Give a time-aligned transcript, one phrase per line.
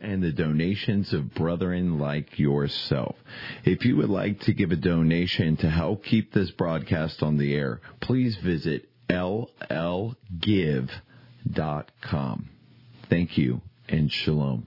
[0.00, 3.16] and the donations of brethren like yourself.
[3.64, 7.54] If you would like to give a donation to help keep this broadcast on the
[7.54, 10.16] air, please visit llgive.com.
[13.08, 14.66] Thank you and shalom.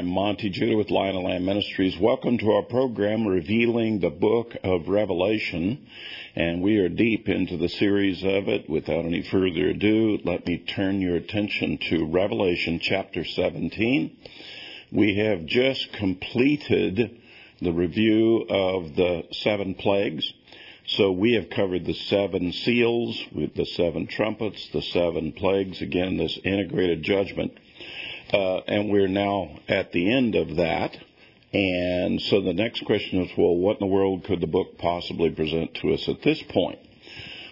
[0.00, 1.98] I'm Monte Judah with Lion and Lamb Ministries.
[1.98, 5.86] Welcome to our program revealing the book of Revelation.
[6.34, 8.66] And we are deep into the series of it.
[8.66, 14.16] Without any further ado, let me turn your attention to Revelation chapter 17.
[14.90, 17.20] We have just completed
[17.60, 20.32] the review of the seven plagues.
[20.86, 26.16] So we have covered the seven seals with the seven trumpets, the seven plagues, again,
[26.16, 27.52] this integrated judgment.
[28.32, 30.96] Uh, and we're now at the end of that.
[31.52, 35.30] And so the next question is, well, what in the world could the book possibly
[35.30, 36.78] present to us at this point?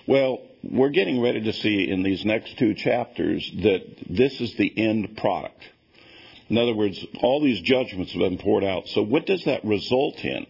[0.07, 4.73] Well, we're getting ready to see in these next two chapters that this is the
[4.77, 5.61] end product.
[6.49, 8.87] In other words, all these judgments have been poured out.
[8.89, 10.47] So what does that result in?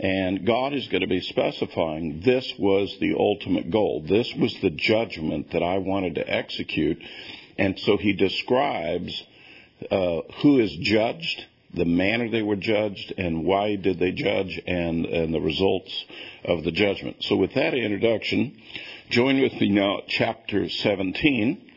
[0.00, 4.04] And God is going to be specifying this was the ultimate goal.
[4.06, 6.98] This was the judgment that I wanted to execute.
[7.56, 9.22] And so he describes
[9.90, 11.44] uh, who is judged,
[11.74, 16.04] the manner they were judged, and why did they judge, and, and the results
[16.44, 17.16] of the judgment.
[17.20, 18.60] So, with that introduction,
[19.10, 21.70] join with me now at chapter 17.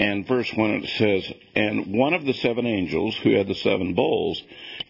[0.00, 3.94] And verse 1 it says, And one of the seven angels who had the seven
[3.94, 4.40] bowls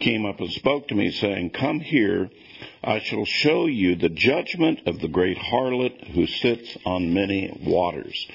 [0.01, 2.31] came up and spoke to me, saying, Come here,
[2.85, 8.27] I shall show you the judgment of the great harlot who sits on many waters.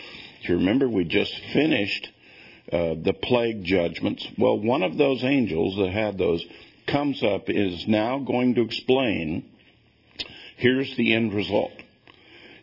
[0.41, 2.09] If you remember, we just finished
[2.71, 4.25] uh, the plague judgments.
[4.37, 6.43] Well, one of those angels that had those
[6.87, 9.45] comes up is now going to explain
[10.57, 11.71] here's the end result.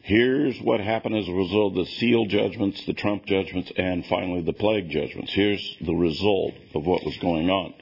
[0.02, 4.42] Here's what happened as a result of the seal judgments, the trump judgments, and finally
[4.42, 5.32] the plague judgments.
[5.32, 7.74] Here's the result of what was going on.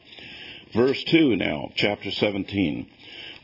[0.74, 2.90] Verse 2 now, chapter 17.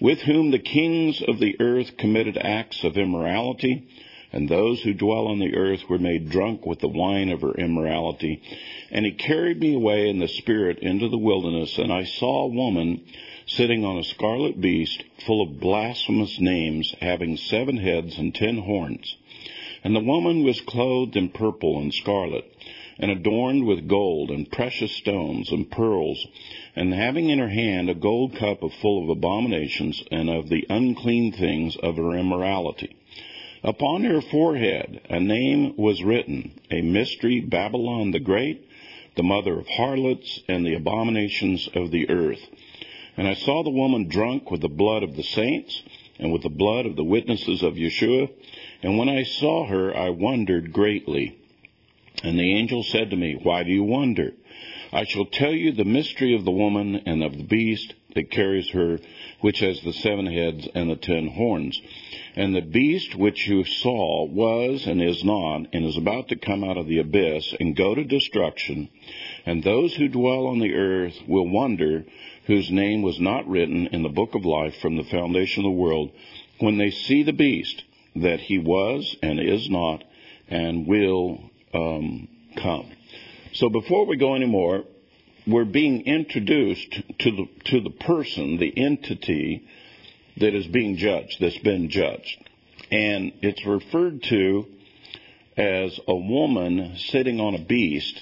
[0.00, 3.88] With whom the kings of the earth committed acts of immorality
[4.34, 7.54] and those who dwell on the earth were made drunk with the wine of her
[7.54, 8.42] immorality.
[8.90, 12.48] And he carried me away in the spirit into the wilderness, and I saw a
[12.48, 13.02] woman
[13.46, 19.16] sitting on a scarlet beast full of blasphemous names, having seven heads and ten horns.
[19.84, 22.44] And the woman was clothed in purple and scarlet,
[22.98, 26.26] and adorned with gold and precious stones and pearls,
[26.74, 31.30] and having in her hand a gold cup full of abominations and of the unclean
[31.30, 32.96] things of her immorality.
[33.64, 38.68] Upon her forehead a name was written, a mystery Babylon the Great,
[39.16, 42.46] the mother of harlots and the abominations of the earth.
[43.16, 45.82] And I saw the woman drunk with the blood of the saints
[46.18, 48.28] and with the blood of the witnesses of Yeshua.
[48.82, 51.34] And when I saw her, I wondered greatly.
[52.22, 54.34] And the angel said to me, Why do you wonder?
[54.92, 58.68] I shall tell you the mystery of the woman and of the beast that carries
[58.70, 59.00] her,
[59.44, 61.78] which has the seven heads and the ten horns.
[62.34, 66.64] And the beast which you saw was and is not, and is about to come
[66.64, 68.88] out of the abyss and go to destruction.
[69.44, 72.06] And those who dwell on the earth will wonder
[72.46, 75.78] whose name was not written in the book of life from the foundation of the
[75.78, 76.10] world
[76.60, 77.82] when they see the beast
[78.16, 80.02] that he was and is not
[80.48, 82.90] and will um, come.
[83.52, 84.84] So before we go any more,
[85.46, 89.66] we're being introduced to the, to the person, the entity
[90.38, 92.48] that is being judged, that's been judged.
[92.90, 94.66] And it's referred to
[95.56, 98.18] as a woman sitting on a beast,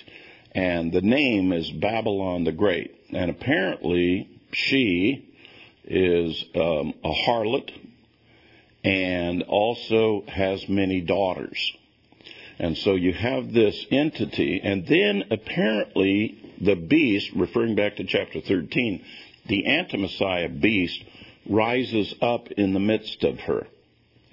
[0.53, 2.95] and the name is Babylon the Great.
[3.13, 5.29] And apparently, she
[5.85, 7.71] is um, a harlot
[8.85, 11.73] and also has many daughters.
[12.59, 18.41] And so you have this entity, and then apparently the beast, referring back to chapter
[18.41, 19.05] 13,
[19.47, 21.03] the anti-Messiah beast
[21.49, 23.67] rises up in the midst of her.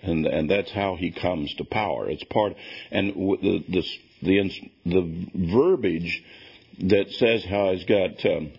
[0.01, 2.10] And, and that's how he comes to power.
[2.10, 2.54] It's part,
[2.92, 3.83] and the, the
[4.21, 4.51] the
[4.86, 6.24] the verbiage
[6.80, 8.51] that says how he's got um,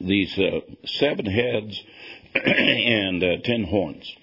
[0.00, 1.82] these uh, seven heads
[2.34, 4.14] and uh, ten horns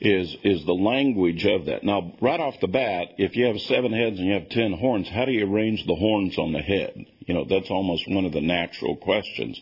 [0.00, 1.84] is is the language of that.
[1.84, 5.08] Now, right off the bat, if you have seven heads and you have ten horns,
[5.08, 7.06] how do you arrange the horns on the head?
[7.20, 9.60] You know, that's almost one of the natural questions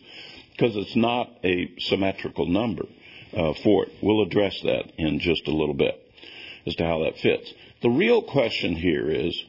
[0.51, 2.85] because it's not a symmetrical number
[3.33, 3.91] uh, for it.
[4.01, 6.01] We'll address that in just a little bit
[6.65, 7.53] as to how that fits.
[7.81, 9.41] The real question here is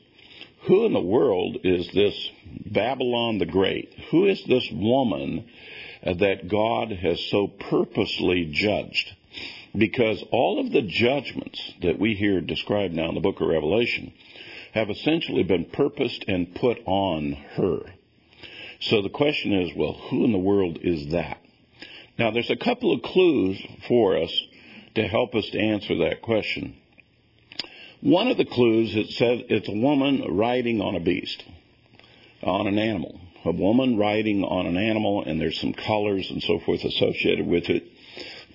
[0.67, 2.31] who in the world is this
[2.67, 3.93] Babylon the Great?
[4.11, 5.49] Who is this woman
[6.03, 9.15] that God has so purposely judged?
[9.77, 14.13] Because all of the judgments that we hear described now in the book of Revelation
[14.73, 17.81] have essentially been purposed and put on her.
[18.81, 21.39] So the question is, well, who in the world is that?
[22.19, 24.33] Now, there's a couple of clues for us
[24.95, 26.77] to help us to answer that question.
[28.01, 31.43] One of the clues it says it's a woman riding on a beast,
[32.43, 33.21] on an animal.
[33.45, 37.69] A woman riding on an animal, and there's some colors and so forth associated with
[37.71, 37.86] it,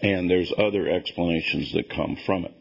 [0.01, 2.53] and there's other explanations that come from it.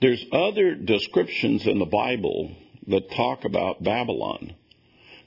[0.00, 2.54] There's other descriptions in the Bible
[2.86, 4.54] that talk about Babylon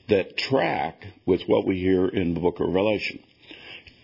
[0.07, 3.19] that track with what we hear in the book of Revelation.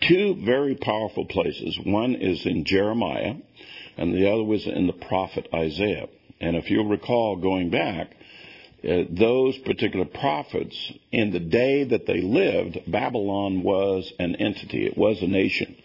[0.00, 1.78] Two very powerful places.
[1.84, 3.34] One is in Jeremiah,
[3.96, 6.08] and the other was in the prophet Isaiah.
[6.40, 8.14] And if you'll recall going back,
[8.84, 14.86] uh, those particular prophets, in the day that they lived, Babylon was an entity.
[14.86, 15.76] It was a nation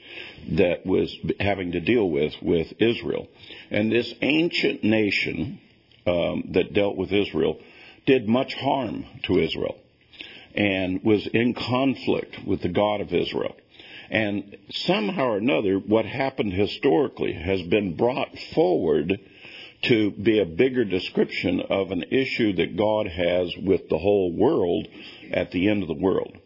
[0.51, 3.27] that was having to deal with with Israel.
[3.71, 5.59] And this ancient nation
[6.05, 7.59] um, that dealt with Israel
[8.05, 9.77] did much harm to Israel
[10.55, 13.55] and was in conflict with the God of Israel.
[14.09, 19.19] And somehow or another, what happened historically has been brought forward
[19.83, 24.87] to be a bigger description of an issue that God has with the whole world
[25.31, 26.37] at the end of the world.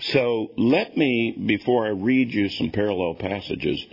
[0.00, 3.84] So let me, before I read you some parallel passages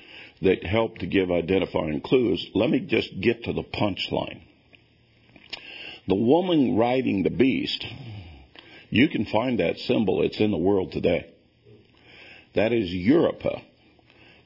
[0.42, 4.42] that help to give identifying clues, let me just get to the punchline.
[6.08, 7.84] The woman riding the beast,
[8.92, 10.22] you can find that symbol.
[10.22, 11.32] It's in the world today.
[12.54, 13.62] That is Europa.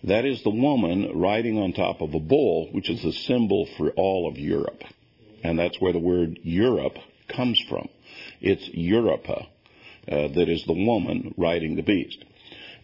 [0.05, 3.89] That is the woman riding on top of a bull, which is a symbol for
[3.91, 4.81] all of Europe.
[5.43, 6.97] And that's where the word Europe
[7.27, 7.89] comes from.
[8.39, 9.47] It's Europa
[10.09, 12.23] Uh, that is the woman riding the beast.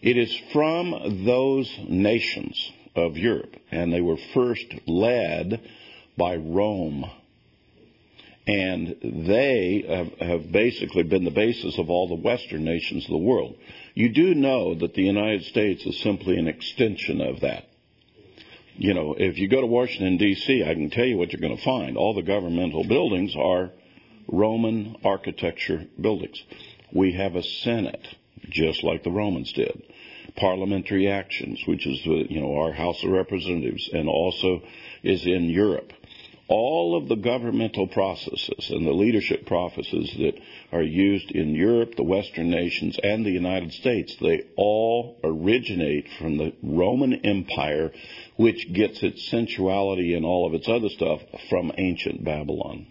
[0.00, 5.60] It is from those nations of Europe, and they were first led
[6.16, 7.10] by Rome.
[8.46, 13.16] And they have, have basically been the basis of all the Western nations of the
[13.16, 13.56] world.
[13.94, 17.64] You do know that the United States is simply an extension of that.
[18.76, 21.56] You know, if you go to Washington, D.C., I can tell you what you're going
[21.56, 21.96] to find.
[21.96, 23.70] All the governmental buildings are
[24.28, 26.40] Roman architecture buildings.
[26.92, 28.06] We have a Senate,
[28.48, 29.82] just like the Romans did.
[30.36, 34.62] Parliamentary actions, which is, you know, our House of Representatives, and also
[35.02, 35.92] is in Europe
[36.48, 40.34] all of the governmental processes and the leadership processes that
[40.72, 46.36] are used in Europe, the Western nations, and the United States, they all originate from
[46.36, 47.92] the Roman Empire,
[48.36, 52.86] which gets its sensuality and all of its other stuff from ancient Babylon.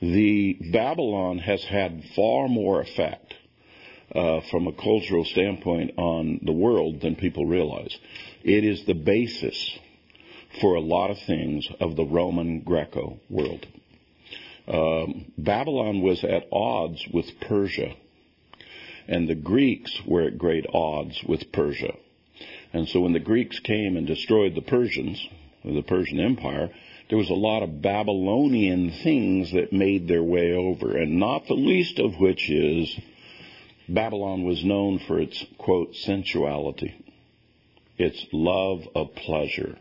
[0.00, 3.34] The Babylon has had far more effect
[4.14, 7.96] uh, from a cultural standpoint on the world than people realize.
[8.44, 9.78] It is the basis
[10.60, 13.66] for a lot of things of the Roman Greco world.
[14.68, 17.94] Um, Babylon was at odds with Persia,
[19.08, 21.94] and the Greeks were at great odds with Persia.
[22.72, 25.24] And so when the Greeks came and destroyed the Persians,
[25.64, 26.70] the Persian Empire,
[27.08, 31.54] there was a lot of Babylonian things that made their way over, and not the
[31.54, 32.98] least of which is
[33.88, 36.94] Babylon was known for its, quote, sensuality,
[37.96, 39.78] its love of pleasure.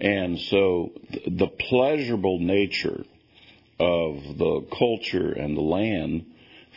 [0.00, 0.92] And so
[1.26, 3.04] the pleasurable nature
[3.80, 6.26] of the culture and the land,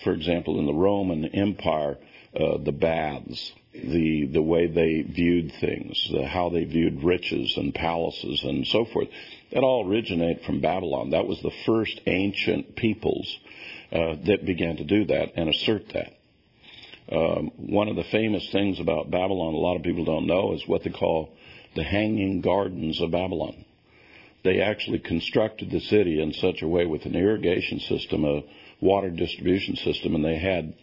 [0.03, 1.97] for example, in the Roman Empire,
[2.35, 7.73] uh, the baths, the the way they viewed things, the, how they viewed riches and
[7.73, 9.07] palaces and so forth,
[9.51, 11.11] that all originate from Babylon.
[11.11, 13.37] That was the first ancient peoples
[13.91, 16.13] uh, that began to do that and assert that.
[17.09, 20.67] Um, one of the famous things about Babylon, a lot of people don't know, is
[20.67, 21.29] what they call
[21.75, 23.65] the hanging gardens of Babylon.
[24.43, 28.43] They actually constructed the city in such a way with an irrigation system, a
[28.81, 30.73] water distribution system, and they had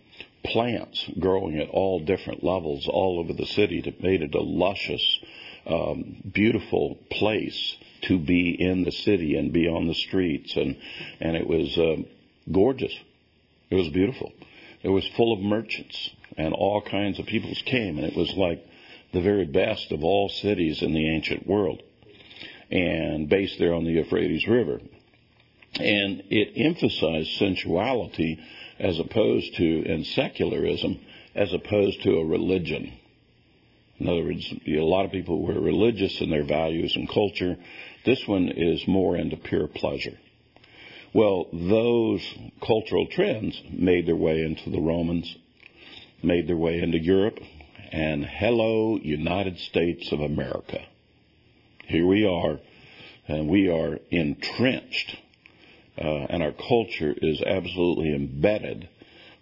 [0.44, 5.18] plants growing at all different levels all over the city that made it a luscious,
[5.66, 10.76] um, beautiful place to be in the city and be on the streets, and
[11.20, 11.96] and it was uh,
[12.50, 12.94] gorgeous.
[13.70, 14.32] It was beautiful.
[14.82, 18.64] It was full of merchants, and all kinds of peoples came, and it was like
[19.12, 21.82] the very best of all cities in the ancient world,
[22.70, 24.80] and based there on the Euphrates River.
[25.76, 28.38] And it emphasized sensuality
[28.84, 31.00] as opposed to, and secularism,
[31.34, 32.92] as opposed to a religion.
[33.98, 37.56] In other words, a lot of people were religious in their values and culture.
[38.04, 40.18] This one is more into pure pleasure.
[41.14, 42.20] Well, those
[42.60, 45.34] cultural trends made their way into the Romans,
[46.22, 47.38] made their way into Europe,
[47.90, 50.80] and hello, United States of America.
[51.86, 52.58] Here we are,
[53.28, 55.16] and we are entrenched,
[55.98, 58.88] uh, and our culture is absolutely embedded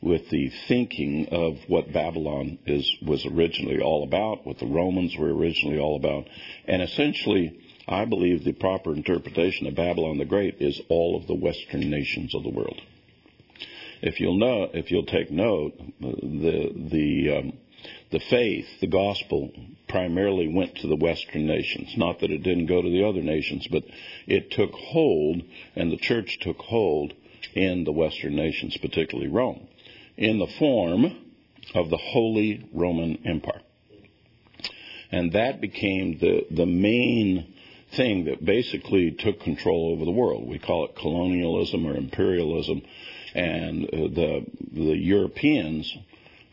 [0.03, 5.33] with the thinking of what Babylon is was originally all about, what the Romans were
[5.33, 6.27] originally all about,
[6.67, 11.35] and essentially, I believe the proper interpretation of Babylon the Great is all of the
[11.35, 12.81] Western nations of the world.
[14.03, 17.53] If you'll know, if you'll take note, the the um,
[18.11, 19.51] the faith, the gospel,
[19.89, 21.95] primarily went to the Western nations.
[21.97, 23.85] Not that it didn't go to the other nations, but
[24.27, 25.43] it took hold,
[25.77, 27.15] and the church took hold
[27.55, 29.69] in the Western nations, particularly Rome
[30.17, 31.05] in the form
[31.75, 33.63] of the Holy Roman Empire.
[35.11, 37.55] And that became the, the main
[37.97, 40.49] thing that basically took control over the world.
[40.49, 42.83] We call it colonialism or imperialism.
[43.35, 45.95] And uh, the, the Europeans,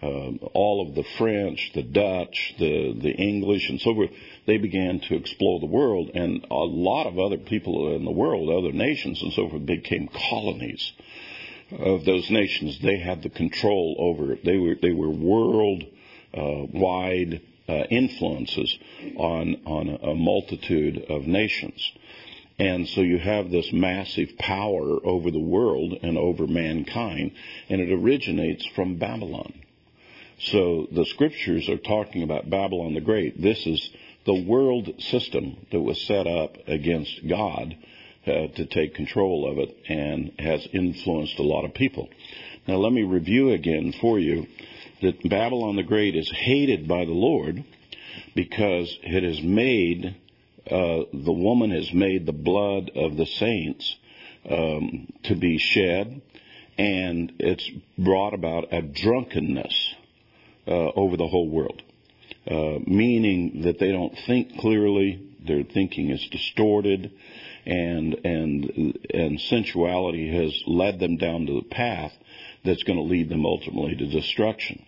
[0.01, 4.11] uh, all of the French, the Dutch, the, the English, and so forth,
[4.45, 6.11] they began to explore the world.
[6.13, 10.09] And a lot of other people in the world, other nations and so forth, became
[10.29, 10.93] colonies
[11.71, 14.43] of those nations, they had the control over it.
[14.43, 15.83] They were they were world
[16.33, 18.77] uh, wide uh, influences
[19.15, 21.91] on on a multitude of nations.
[22.57, 27.31] And so you have this massive power over the world and over mankind,
[27.69, 29.53] and it originates from Babylon.
[30.41, 33.41] So the scriptures are talking about Babylon the Great.
[33.41, 33.89] This is
[34.25, 37.75] the world system that was set up against God
[38.25, 42.07] uh, to take control of it and has influenced a lot of people.
[42.67, 44.47] Now, let me review again for you
[45.01, 47.63] that Babylon the Great is hated by the Lord
[48.33, 50.15] because it has made,
[50.71, 53.95] uh, the woman has made the blood of the saints
[54.49, 56.21] um, to be shed,
[56.77, 59.95] and it's brought about a drunkenness
[60.67, 61.81] over the whole world.
[62.49, 67.11] Uh, meaning that they don't think clearly, their thinking is distorted,
[67.65, 72.11] and and and sensuality has led them down to the path
[72.65, 74.83] that's going to lead them ultimately to destruction.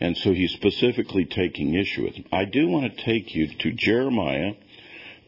[0.00, 2.24] And so he's specifically taking issue with them.
[2.32, 4.52] I do want to take you to Jeremiah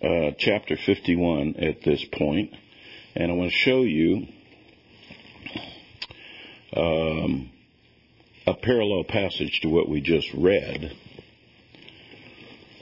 [0.02, 2.54] uh, chapter 51 at this point,
[3.14, 4.26] and I want to show you
[6.76, 7.50] um,
[8.50, 10.90] a parallel passage to what we just read.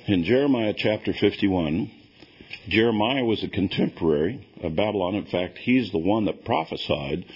[0.06, 1.90] In Jeremiah chapter 51,
[2.68, 5.14] Jeremiah was a contemporary of Babylon.
[5.14, 7.26] In fact, he's the one that prophesied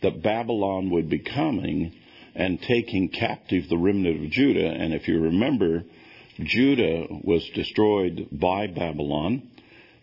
[0.00, 1.92] that Babylon would be coming
[2.34, 4.70] and taking captive the remnant of Judah.
[4.70, 5.84] And if you remember,
[6.40, 9.50] Judah was destroyed by Babylon.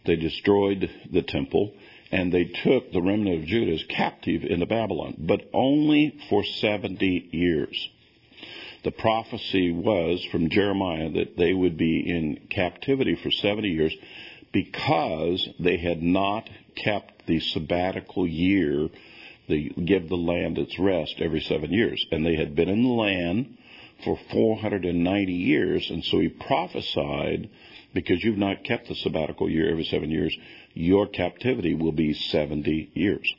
[0.05, 1.73] They destroyed the temple
[2.11, 7.29] and they took the remnant of Judah as captive into Babylon, but only for 70
[7.31, 7.89] years.
[8.83, 13.95] The prophecy was from Jeremiah that they would be in captivity for 70 years
[14.51, 18.89] because they had not kept the sabbatical year,
[19.47, 22.03] they give the land its rest every seven years.
[22.11, 23.57] And they had been in the land
[24.03, 27.49] for 490 years, and so he prophesied,
[27.93, 30.35] because you've not kept the sabbatical year every seven years,
[30.79, 33.35] your captivity will be 70 years.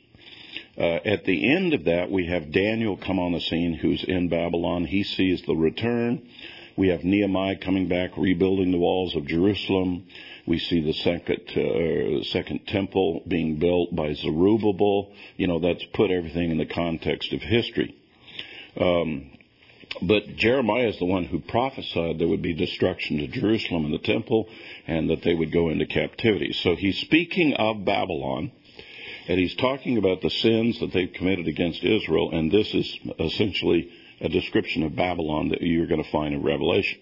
[0.77, 4.29] Uh, at the end of that, we have Daniel come on the scene who's in
[4.29, 4.85] Babylon.
[4.85, 6.27] He sees the return.
[6.77, 10.05] We have Nehemiah coming back, rebuilding the walls of Jerusalem.
[10.45, 15.11] We see the second uh, second temple being built by Zerubbabel.
[15.35, 17.95] You know, that's put everything in the context of history.
[18.79, 19.31] Um,
[20.01, 23.99] but Jeremiah is the one who prophesied there would be destruction to Jerusalem and the
[23.99, 24.47] temple,
[24.87, 26.53] and that they would go into captivity.
[26.53, 28.51] So he's speaking of Babylon,
[29.27, 33.91] and he's talking about the sins that they've committed against Israel, and this is essentially
[34.19, 36.99] a description of Babylon that you're going to find in Revelation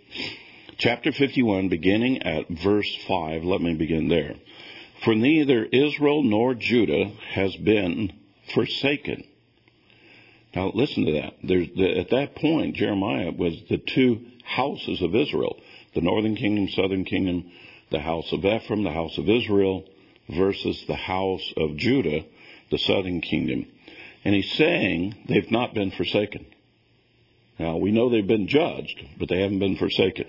[0.79, 3.43] chapter 51, beginning at verse 5.
[3.43, 4.36] Let me begin there.
[5.03, 8.13] For neither Israel nor Judah has been
[8.53, 9.25] forsaken.
[10.56, 11.34] Now listen to that.
[11.44, 15.58] The, at that point, Jeremiah was the two houses of Israel
[15.96, 17.51] the northern kingdom, southern kingdom,
[17.91, 19.84] the house of Ephraim, the house of Israel,
[20.29, 22.24] versus the house of Judah,
[22.70, 23.65] the southern kingdom.
[24.24, 26.46] And he's saying they've not been forsaken.
[27.58, 30.27] Now, we know they've been judged, but they haven't been forsaken.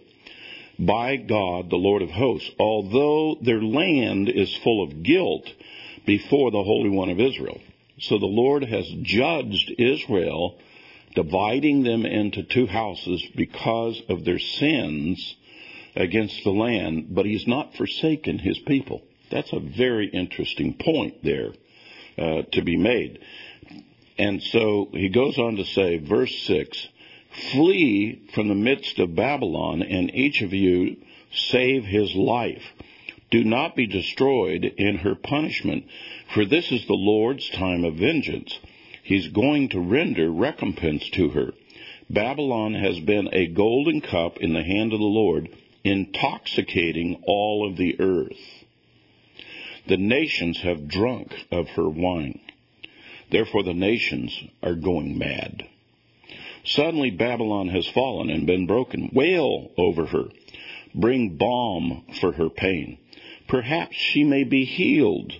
[0.78, 5.44] By God, the Lord of hosts, although their land is full of guilt
[6.06, 7.60] before the Holy One of Israel.
[8.00, 10.58] So the Lord has judged Israel,
[11.14, 15.36] dividing them into two houses because of their sins
[15.94, 19.02] against the land, but he's not forsaken his people.
[19.30, 21.52] That's a very interesting point there
[22.18, 23.20] uh, to be made.
[24.18, 26.88] And so he goes on to say, verse 6
[27.52, 30.96] Flee from the midst of Babylon, and each of you
[31.32, 32.62] save his life.
[33.30, 35.84] Do not be destroyed in her punishment,
[36.34, 38.58] for this is the Lord's time of vengeance.
[39.04, 41.52] He's going to render recompense to her.
[42.08, 45.48] Babylon has been a golden cup in the hand of the Lord,
[45.84, 48.64] intoxicating all of the earth.
[49.86, 52.40] The nations have drunk of her wine.
[53.30, 55.68] Therefore, the nations are going mad.
[56.64, 59.10] Suddenly, Babylon has fallen and been broken.
[59.12, 60.24] Wail over her.
[60.94, 62.98] Bring balm for her pain.
[63.50, 65.32] Perhaps she may be healed.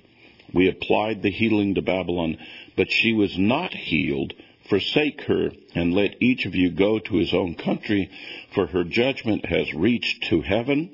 [0.53, 2.39] We applied the healing to Babylon,
[2.77, 4.35] but she was not healed.
[4.69, 8.11] Forsake her, and let each of you go to his own country,
[8.53, 10.91] for her judgment has reached to heaven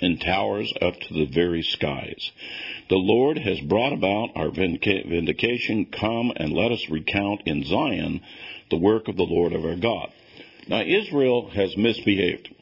[0.00, 2.32] and towers up to the very skies.
[2.88, 5.86] The Lord has brought about our vindication.
[5.86, 8.20] Come and let us recount in Zion
[8.68, 10.10] the work of the Lord of our God.
[10.66, 12.52] Now, Israel has misbehaved.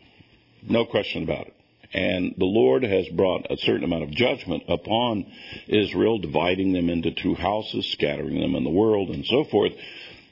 [0.68, 1.54] No question about it.
[1.92, 5.26] And the Lord has brought a certain amount of judgment upon
[5.66, 9.73] Israel, dividing them into two houses, scattering them in the world, and so forth.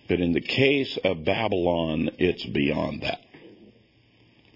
[0.09, 3.21] But in the case of Babylon, it's beyond that.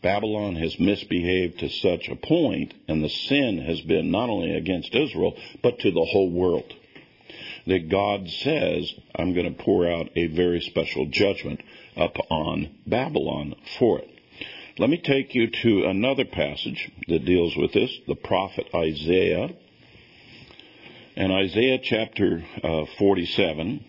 [0.00, 4.94] Babylon has misbehaved to such a point, and the sin has been not only against
[4.94, 6.72] Israel, but to the whole world.
[7.66, 11.60] That God says, I'm going to pour out a very special judgment
[11.96, 14.11] upon Babylon for it.
[14.78, 19.50] Let me take you to another passage that deals with this, the prophet Isaiah.
[21.14, 23.84] And Isaiah chapter uh, 47,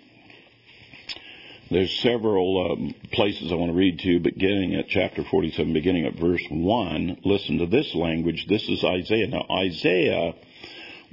[1.71, 6.05] there's several um, places I want to read to you, beginning at chapter 47, beginning
[6.05, 7.21] at verse 1.
[7.23, 8.47] Listen to this language.
[8.49, 9.27] This is Isaiah.
[9.27, 10.33] Now, Isaiah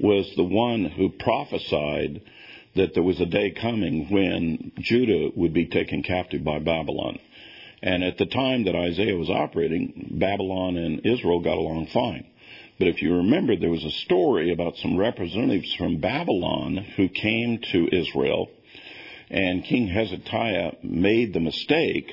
[0.00, 2.22] was the one who prophesied
[2.74, 7.20] that there was a day coming when Judah would be taken captive by Babylon.
[7.82, 12.26] And at the time that Isaiah was operating, Babylon and Israel got along fine.
[12.78, 17.60] But if you remember, there was a story about some representatives from Babylon who came
[17.72, 18.48] to Israel
[19.30, 22.10] and King Hezekiah made the mistake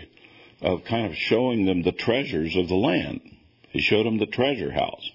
[0.62, 3.22] of kind of showing them the treasures of the land.
[3.70, 5.12] He showed them the treasure house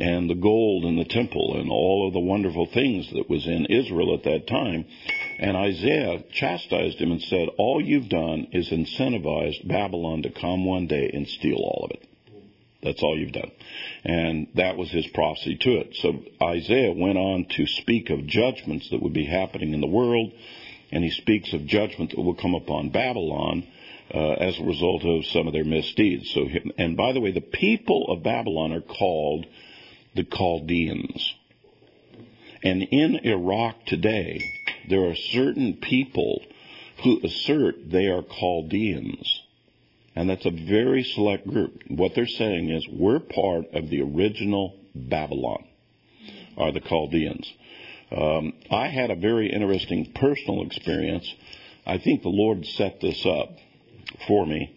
[0.00, 3.66] and the gold in the temple and all of the wonderful things that was in
[3.66, 4.84] Israel at that time.
[5.38, 10.86] And Isaiah chastised him and said, All you've done is incentivized Babylon to come one
[10.86, 12.08] day and steal all of it.
[12.82, 13.50] That's all you've done.
[14.04, 15.96] And that was his prophecy to it.
[15.96, 20.32] So Isaiah went on to speak of judgments that would be happening in the world
[20.90, 23.66] and he speaks of judgment that will come upon Babylon
[24.12, 26.30] uh, as a result of some of their misdeeds.
[26.32, 26.46] So,
[26.78, 29.46] and by the way, the people of Babylon are called
[30.14, 31.34] the Chaldeans.
[32.62, 34.40] And in Iraq today,
[34.88, 36.42] there are certain people
[37.02, 39.42] who assert they are Chaldeans.
[40.16, 41.82] And that's a very select group.
[41.88, 45.64] What they're saying is we're part of the original Babylon,
[46.56, 47.52] are the Chaldeans.
[48.10, 51.32] Um, I had a very interesting personal experience.
[51.86, 53.50] I think the Lord set this up
[54.26, 54.74] for me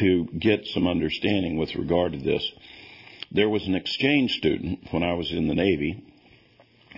[0.00, 2.46] to get some understanding with regard to this.
[3.30, 6.04] There was an exchange student when I was in the Navy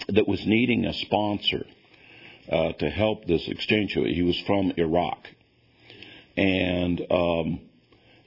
[0.08, 1.66] that was needing a sponsor
[2.50, 3.92] uh, to help this exchange.
[3.92, 5.18] He was from Iraq,
[6.36, 7.60] and um,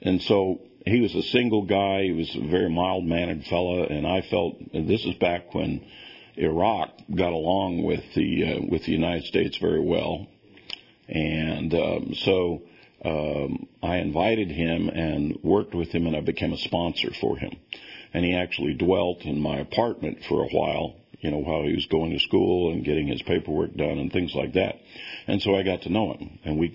[0.02, 2.04] and so he was a single guy.
[2.04, 5.86] He was a very mild mannered fellow, and I felt and this is back when
[6.36, 10.28] Iraq got along with the uh, with the United States very well,
[11.08, 12.62] and um, so
[13.04, 17.56] um, I invited him and worked with him, and I became a sponsor for him.
[18.14, 21.86] And he actually dwelt in my apartment for a while, you know, while he was
[21.88, 24.76] going to school and getting his paperwork done and things like that.
[25.28, 26.70] And so I got to know him, and we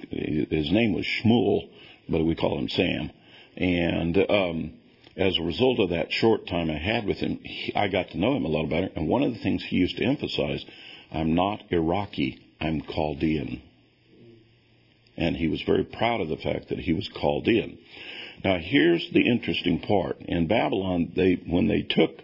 [0.51, 1.69] his name was Shmuel,
[2.09, 3.11] but we call him Sam,
[3.57, 4.73] and um,
[5.17, 8.19] as a result of that short time I had with him, he, I got to
[8.19, 8.89] know him a lot better.
[8.97, 10.65] And one of the things he used to emphasize,
[11.13, 13.63] I'm not Iraqi, I'm Chaldean.
[15.17, 17.79] And he was very proud of the fact that he was Chaldean.
[18.43, 20.21] Now here's the interesting part.
[20.21, 22.21] In Babylon, they, when they took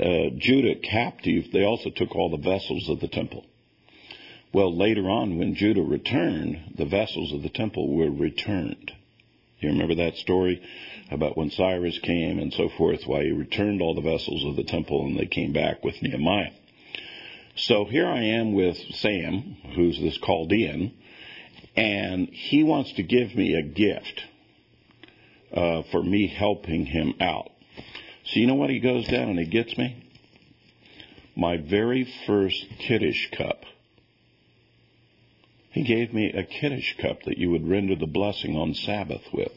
[0.00, 3.44] uh, Judah captive, they also took all the vessels of the temple.
[4.52, 8.92] Well, later on, when Judah returned, the vessels of the temple were returned.
[9.60, 10.62] You remember that story
[11.10, 14.64] about when Cyrus came and so forth, why he returned all the vessels of the
[14.64, 16.52] temple and they came back with Nehemiah.
[17.56, 20.92] So here I am with Sam, who's this Chaldean,
[21.76, 24.22] and he wants to give me a gift
[25.52, 27.50] uh, for me helping him out.
[28.28, 30.04] So you know what he goes down and he gets me?
[31.34, 33.62] My very first Kiddush cup.
[35.70, 39.52] He gave me a Kiddush cup that you would render the blessing on Sabbath with.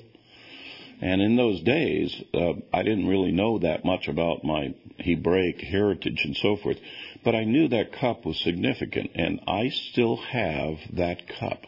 [1.02, 6.22] And in those days, uh, I didn't really know that much about my Hebraic heritage
[6.24, 6.78] and so forth,
[7.26, 11.64] but I knew that cup was significant, and I still have that cup.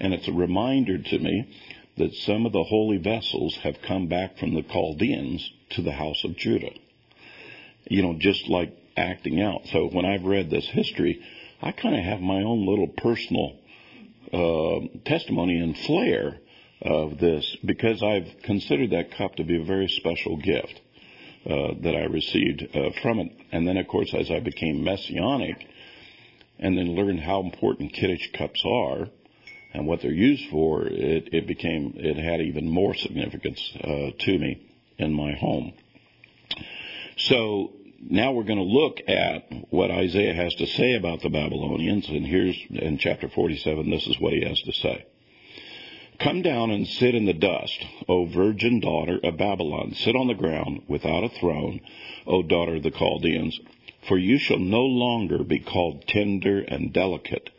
[0.00, 1.48] And it's a reminder to me
[1.96, 6.24] that some of the holy vessels have come back from the Chaldeans to the house
[6.24, 6.72] of Judah.
[7.88, 9.62] You know, just like acting out.
[9.66, 11.22] So when I've read this history,
[11.62, 13.56] I kind of have my own little personal
[14.32, 16.38] uh, testimony and flair
[16.82, 20.80] of this because I've considered that cup to be a very special gift
[21.46, 23.32] uh, that I received uh, from it.
[23.52, 25.66] And then, of course, as I became messianic
[26.58, 29.08] and then learned how important Kiddush cups are,
[29.74, 34.38] and what they're used for, it, it became it had even more significance uh, to
[34.38, 35.72] me in my home.
[37.16, 42.08] So now we're going to look at what Isaiah has to say about the Babylonians,
[42.08, 43.90] and here's in chapter 47.
[43.90, 45.06] This is what he has to say.
[46.20, 49.94] Come down and sit in the dust, O virgin daughter of Babylon.
[49.94, 51.80] Sit on the ground without a throne,
[52.28, 53.58] O daughter of the Chaldeans,
[54.06, 57.50] for you shall no longer be called tender and delicate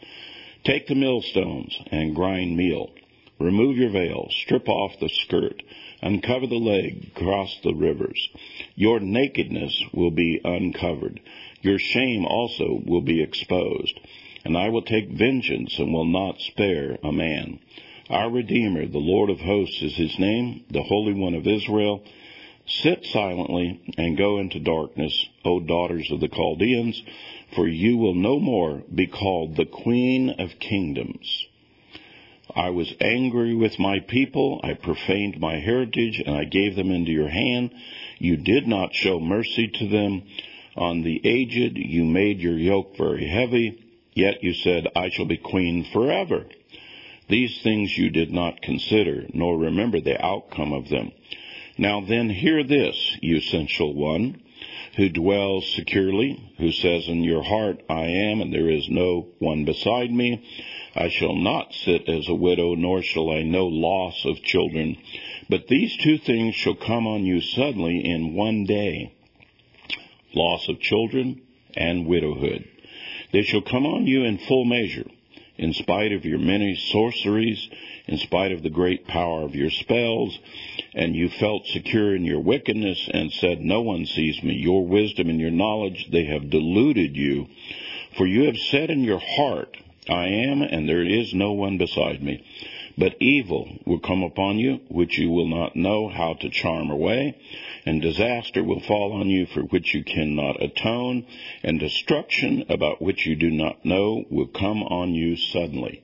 [0.65, 2.89] Take the millstones and grind meal.
[3.39, 5.61] Remove your veil, strip off the skirt,
[6.01, 8.29] uncover the leg, cross the rivers.
[8.73, 11.19] Your nakedness will be uncovered.
[11.61, 13.99] Your shame also will be exposed.
[14.43, 17.59] And I will take vengeance and will not spare a man.
[18.09, 22.03] Our Redeemer, the Lord of hosts is his name, the Holy One of Israel.
[22.67, 27.03] Sit silently and go into darkness, O daughters of the Chaldeans
[27.55, 31.47] for you will no more be called the Queen of Kingdoms.
[32.55, 37.11] I was angry with my people, I profaned my heritage, and I gave them into
[37.11, 37.73] your hand.
[38.19, 40.23] You did not show mercy to them.
[40.75, 45.37] On the aged you made your yoke very heavy, yet you said, I shall be
[45.37, 46.45] queen forever.
[47.29, 51.11] These things you did not consider, nor remember the outcome of them.
[51.77, 54.41] Now then hear this, you sensual one
[54.95, 59.65] who dwells securely, who says in your heart, I am, and there is no one
[59.65, 60.43] beside me.
[60.95, 64.97] I shall not sit as a widow, nor shall I know loss of children.
[65.49, 69.13] But these two things shall come on you suddenly in one day
[70.33, 71.41] loss of children
[71.75, 72.65] and widowhood.
[73.31, 75.05] They shall come on you in full measure,
[75.57, 77.69] in spite of your many sorceries
[78.07, 80.37] in spite of the great power of your spells,
[80.93, 84.53] and you felt secure in your wickedness and said, No one sees me.
[84.53, 87.47] Your wisdom and your knowledge, they have deluded you.
[88.17, 89.75] For you have said in your heart,
[90.07, 92.43] I am, and there is no one beside me.
[92.97, 97.35] But evil will come upon you, which you will not know how to charm away,
[97.85, 101.25] and disaster will fall on you for which you cannot atone,
[101.63, 106.03] and destruction about which you do not know will come on you suddenly.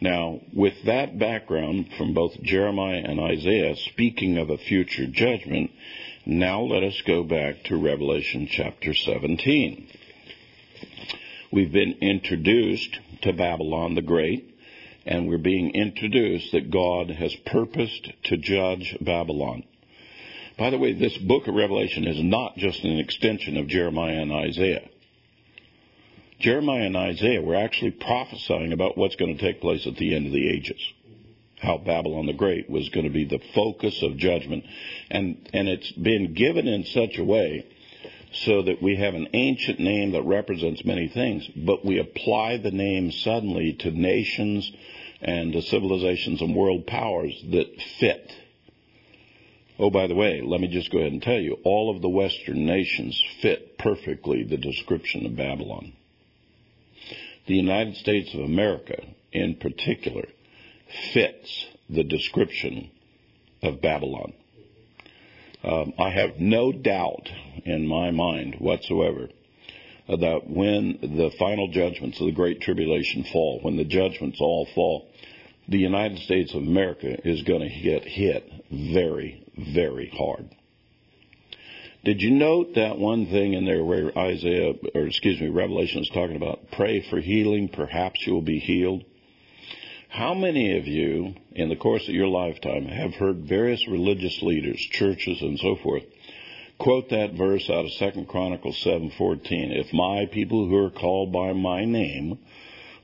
[0.00, 5.70] Now, with that background from both Jeremiah and Isaiah speaking of a future judgment,
[6.26, 9.88] now let us go back to Revelation chapter 17.
[11.52, 14.58] We've been introduced to Babylon the Great,
[15.06, 19.64] and we're being introduced that God has purposed to judge Babylon.
[20.56, 24.32] By the way, this book of Revelation is not just an extension of Jeremiah and
[24.32, 24.88] Isaiah.
[26.38, 30.26] Jeremiah and Isaiah were actually prophesying about what's going to take place at the end
[30.26, 30.80] of the ages.
[31.58, 34.64] How Babylon the Great was going to be the focus of judgment.
[35.10, 37.66] And, and it's been given in such a way
[38.32, 42.70] so that we have an ancient name that represents many things, but we apply the
[42.70, 44.70] name suddenly to nations
[45.20, 48.30] and to civilizations and world powers that fit.
[49.78, 52.08] Oh, by the way, let me just go ahead and tell you, all of the
[52.08, 55.92] Western nations fit perfectly the description of Babylon
[57.46, 58.96] the United States of America
[59.32, 60.24] in particular
[61.12, 62.90] fits the description
[63.62, 64.32] of Babylon.
[65.62, 67.28] Um, I have no doubt
[67.64, 69.28] in my mind whatsoever
[70.06, 75.08] that when the final judgments of the Great Tribulation fall, when the judgments all fall,
[75.68, 80.48] the United States of America is going to get hit very, very hard.
[82.04, 86.10] Did you note that one thing in there where Isaiah, or excuse me, Revelation is
[86.10, 89.04] talking about pray for healing, perhaps you'll be healed?
[90.10, 94.78] How many of you, in the course of your lifetime, have heard various religious leaders,
[94.78, 96.04] churches, and so forth,
[96.78, 99.72] quote that verse out of Second Chronicles 7:14?
[99.72, 102.38] If my people who are called by my name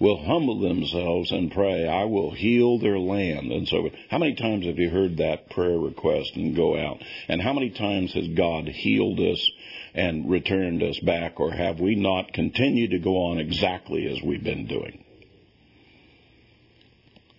[0.00, 3.52] will humble themselves and pray, I will heal their land.
[3.52, 7.02] And so, how many times have you heard that prayer request and go out?
[7.28, 9.50] And how many times has God healed us
[9.94, 14.42] and returned us back, or have we not continued to go on exactly as we've
[14.42, 15.04] been doing?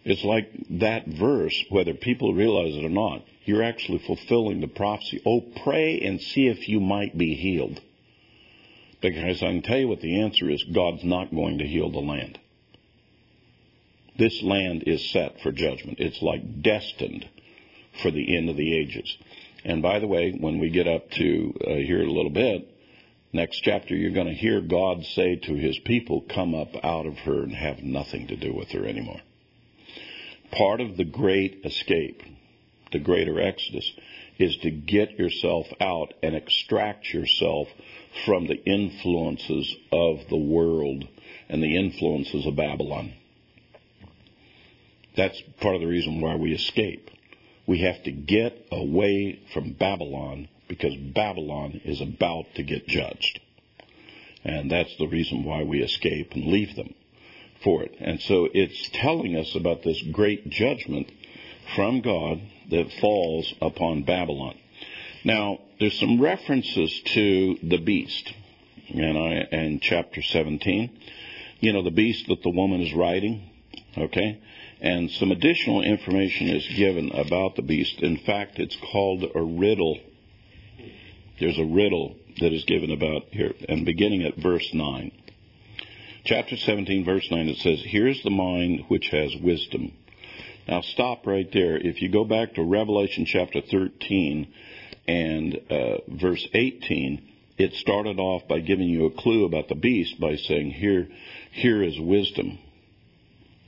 [0.03, 5.21] It's like that verse, whether people realize it or not, you're actually fulfilling the prophecy.
[5.25, 7.79] Oh, pray and see if you might be healed.
[9.01, 11.99] Because I can tell you what the answer is God's not going to heal the
[11.99, 12.39] land.
[14.17, 15.99] This land is set for judgment.
[15.99, 17.27] It's like destined
[18.01, 19.17] for the end of the ages.
[19.63, 22.67] And by the way, when we get up to uh, here a little bit,
[23.31, 27.17] next chapter, you're going to hear God say to his people, Come up out of
[27.19, 29.21] her and have nothing to do with her anymore.
[30.51, 32.21] Part of the great escape,
[32.91, 33.89] the greater exodus,
[34.37, 37.67] is to get yourself out and extract yourself
[38.25, 41.07] from the influences of the world
[41.47, 43.13] and the influences of Babylon.
[45.15, 47.09] That's part of the reason why we escape.
[47.67, 53.39] We have to get away from Babylon because Babylon is about to get judged.
[54.43, 56.93] And that's the reason why we escape and leave them
[57.63, 57.95] for it.
[57.99, 61.11] And so it's telling us about this great judgment
[61.75, 64.57] from God that falls upon Babylon.
[65.23, 68.33] Now, there's some references to the beast
[68.87, 70.89] in, I, in chapter 17.
[71.59, 73.49] You know, the beast that the woman is riding,
[73.97, 74.41] okay?
[74.81, 77.99] And some additional information is given about the beast.
[77.99, 79.99] In fact, it's called a riddle.
[81.39, 85.11] There's a riddle that is given about here, and beginning at verse 9.
[86.23, 89.91] Chapter 17, verse 9, it says, Here's the mind which has wisdom.
[90.67, 91.77] Now, stop right there.
[91.77, 94.51] If you go back to Revelation chapter 13
[95.07, 100.19] and uh, verse 18, it started off by giving you a clue about the beast
[100.19, 101.07] by saying, Here,
[101.51, 102.57] here is wisdom.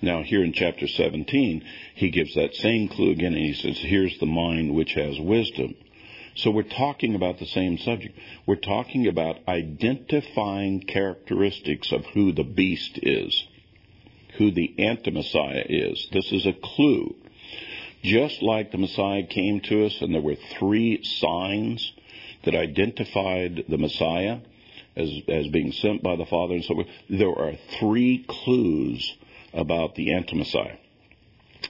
[0.04, 1.64] Now, here in chapter 17,
[1.96, 5.76] he gives that same clue again, and he says, Here's the mind which has wisdom.
[6.36, 8.20] So we're talking about the same subject.
[8.46, 13.48] We're talking about identifying characteristics of who the beast is,
[14.38, 16.06] who the anti-Messiah is.
[16.12, 17.16] This is a clue.
[18.04, 21.94] Just like the Messiah came to us and there were three signs
[22.44, 24.40] that identified the Messiah
[24.98, 29.16] as, as being sent by the Father and so forth, there are three clues
[29.54, 30.78] about the anti-Messiah.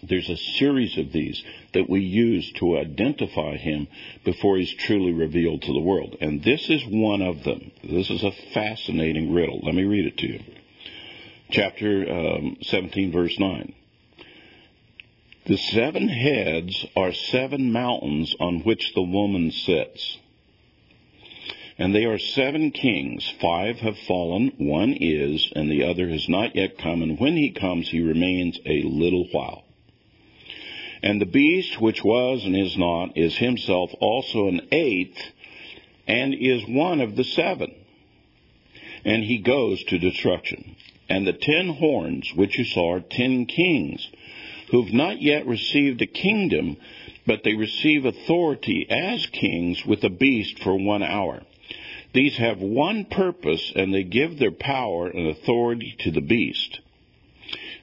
[0.02, 1.44] There's a series of these
[1.74, 3.88] that we use to identify him
[4.26, 6.18] before he's truly revealed to the world.
[6.20, 7.72] And this is one of them.
[7.84, 9.62] This is a fascinating riddle.
[9.64, 10.40] Let me read it to you.
[11.52, 13.74] Chapter um, 17, verse 9.
[15.46, 20.18] The seven heads are seven mountains on which the woman sits.
[21.84, 23.30] And they are seven kings.
[23.42, 27.52] Five have fallen, one is, and the other has not yet come, and when he
[27.52, 29.66] comes, he remains a little while.
[31.02, 35.22] And the beast, which was and is not, is himself also an eighth,
[36.08, 37.76] and is one of the seven.
[39.04, 40.78] And he goes to destruction.
[41.10, 44.10] And the ten horns, which you saw, are ten kings,
[44.72, 46.78] who've not yet received a kingdom,
[47.28, 51.42] but they receive authority as kings with the beast for one hour.
[52.14, 56.80] These have one purpose, and they give their power and authority to the beast.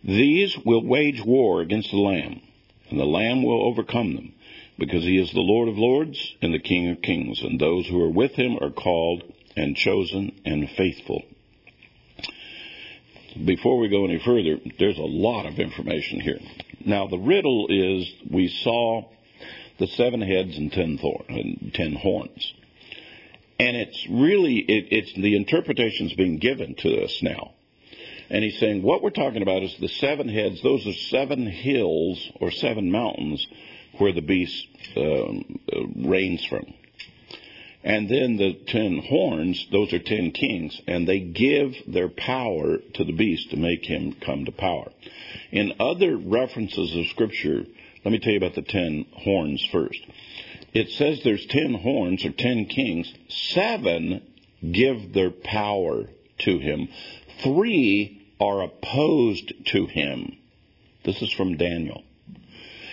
[0.05, 2.41] These will wage war against the Lamb,
[2.89, 4.33] and the Lamb will overcome them,
[4.79, 8.01] because he is the Lord of lords and the King of kings, and those who
[8.01, 9.25] are with him are called
[9.57, 11.23] and chosen and faithful.
[13.45, 16.39] Before we go any further, there's a lot of information here.
[16.85, 19.05] Now, the riddle is we saw
[19.79, 22.55] the seven heads and ten, thorn, and ten horns.
[23.61, 27.53] And it's really, it, it's the interpretation's being given to us now.
[28.31, 30.63] And he's saying what we're talking about is the seven heads.
[30.63, 33.47] Those are seven hills or seven mountains
[33.99, 35.61] where the beast um,
[35.95, 36.73] reigns from.
[37.85, 43.05] And then the ten horns, those are ten kings, and they give their power to
[43.05, 44.91] the beast to make him come to power.
[45.53, 47.65] In other references of Scripture,
[48.07, 50.01] let me tell you about the ten horns first
[50.73, 53.13] it says there's ten horns or ten kings.
[53.29, 54.23] Seven
[54.71, 56.07] give their power
[56.41, 56.89] to him.
[57.43, 60.37] Three are opposed to him.
[61.05, 62.03] This is from Daniel.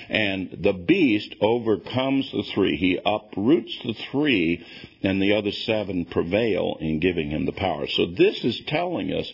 [0.10, 2.78] And the beast overcomes the three.
[2.78, 4.66] He uproots the three,
[5.04, 7.88] and the other seven prevail in giving him the power.
[7.88, 9.32] So this is telling us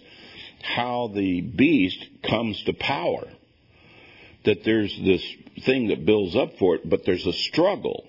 [0.64, 3.28] how the beast comes to power.
[4.46, 5.24] That there's this
[5.64, 8.04] thing that builds up for it, but there's a struggle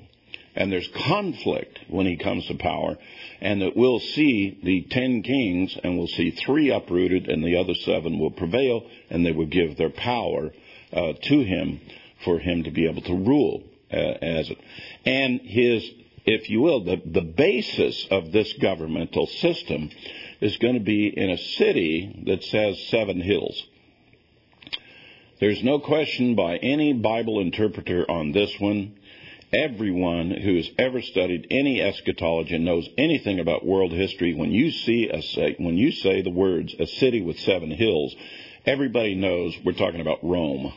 [0.55, 2.97] and there's conflict when he comes to power,
[3.41, 7.75] and that we'll see the ten kings, and we'll see three uprooted, and the other
[7.75, 10.53] seven will prevail, and they will give their power
[10.93, 11.81] uh, to him
[12.25, 13.63] for him to be able to rule
[13.93, 14.59] uh, as it.
[15.05, 15.89] And his,
[16.25, 19.91] if you will, the, the basis of this governmental system
[20.41, 23.63] is going to be in a city that says seven hills.
[25.41, 28.97] There's no question by any Bible interpreter on this one
[29.55, 34.71] everyone who has ever studied any eschatology and knows anything about world history, when you
[34.71, 38.15] see a when you say the words "a city with seven hills,"
[38.67, 40.73] everybody knows we're talking about Rome.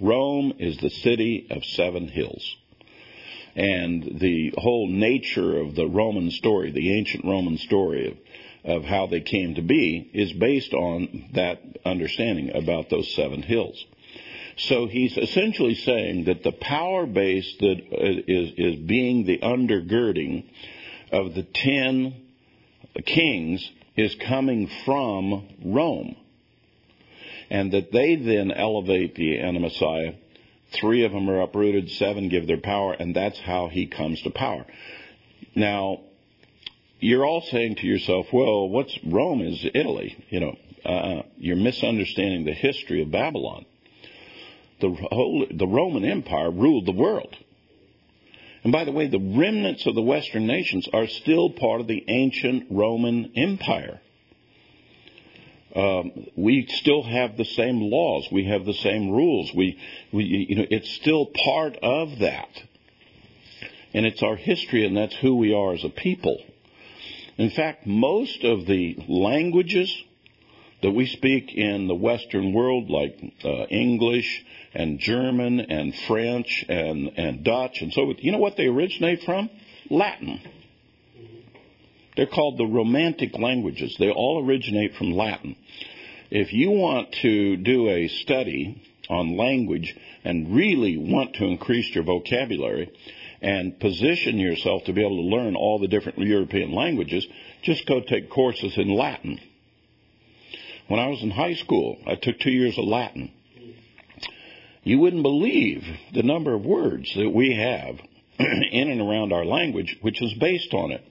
[0.00, 2.56] Rome is the city of seven hills.
[3.56, 8.08] And the whole nature of the Roman story, the ancient Roman story
[8.64, 13.42] of, of how they came to be, is based on that understanding about those seven
[13.42, 13.84] hills.
[14.58, 20.46] So he's essentially saying that the power base that uh, is, is being the undergirding
[21.12, 22.14] of the ten
[23.06, 26.16] kings is coming from Rome.
[27.50, 30.14] And that they then elevate the Messiah.
[30.72, 34.30] Three of them are uprooted, seven give their power, and that's how he comes to
[34.30, 34.66] power.
[35.54, 36.00] Now,
[37.00, 40.24] you're all saying to yourself, well, what's Rome is Italy.
[40.28, 43.64] You know, uh, you're misunderstanding the history of Babylon
[44.80, 47.34] the, whole, the Roman Empire ruled the world.
[48.64, 52.04] And by the way, the remnants of the Western nations are still part of the
[52.08, 54.00] ancient Roman Empire.
[55.74, 58.26] Um, we still have the same laws.
[58.32, 59.52] We have the same rules.
[59.54, 59.78] We,
[60.12, 62.48] we, you know, it's still part of that.
[63.94, 66.42] And it's our history, and that's who we are as a people.
[67.36, 69.94] In fact, most of the languages
[70.82, 77.10] that we speak in the Western world, like uh, English and German and French and,
[77.16, 79.50] and Dutch and so forth, you know what they originate from?
[79.90, 80.40] Latin.
[82.16, 83.96] They're called the Romantic languages.
[83.98, 85.56] They all originate from Latin.
[86.30, 92.04] If you want to do a study on language and really want to increase your
[92.04, 92.90] vocabulary
[93.40, 97.26] and position yourself to be able to learn all the different European languages,
[97.62, 99.40] just go take courses in Latin.
[100.88, 103.30] When I was in high school, I took two years of Latin.
[104.82, 108.00] You wouldn't believe the number of words that we have
[108.38, 111.04] in and around our language, which is based on it.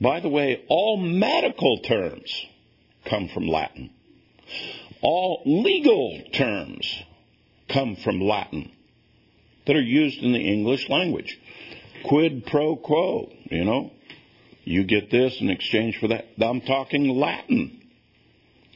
[0.00, 2.46] By the way, all medical terms
[3.08, 3.90] come from Latin.
[5.02, 7.02] All legal terms
[7.68, 8.70] come from Latin
[9.66, 11.36] that are used in the English language.
[12.04, 13.90] Quid pro quo, you know.
[14.62, 16.26] You get this in exchange for that.
[16.40, 17.79] I'm talking Latin.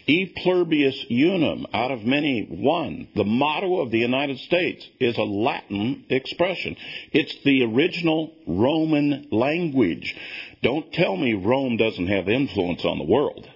[0.07, 3.09] E pluribus unum, out of many, one.
[3.15, 6.77] The motto of the United States is a Latin expression.
[7.13, 10.15] It's the original Roman language.
[10.63, 13.49] Don't tell me Rome doesn't have influence on the world.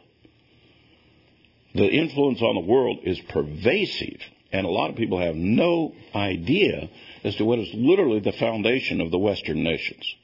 [1.74, 6.88] The influence on the world is pervasive, and a lot of people have no idea
[7.24, 10.14] as to what is literally the foundation of the Western nations.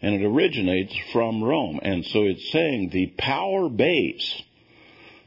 [0.00, 1.80] And it originates from Rome.
[1.82, 4.42] And so it's saying the power base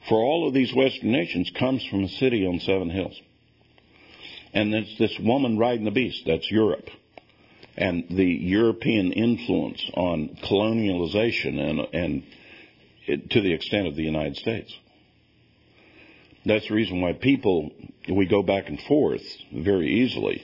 [0.07, 3.19] for all of these Western nations comes from a city on seven hills.
[4.53, 6.87] And it's this woman riding the beast, that's Europe.
[7.75, 12.23] And the European influence on colonialization and, and
[13.07, 14.71] it, to the extent of the United States.
[16.45, 17.71] That's the reason why people,
[18.07, 20.43] we go back and forth very easily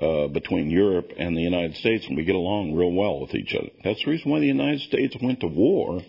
[0.00, 3.54] uh, between Europe and the United States, and we get along real well with each
[3.54, 3.70] other.
[3.82, 6.00] That's the reason why the United States went to war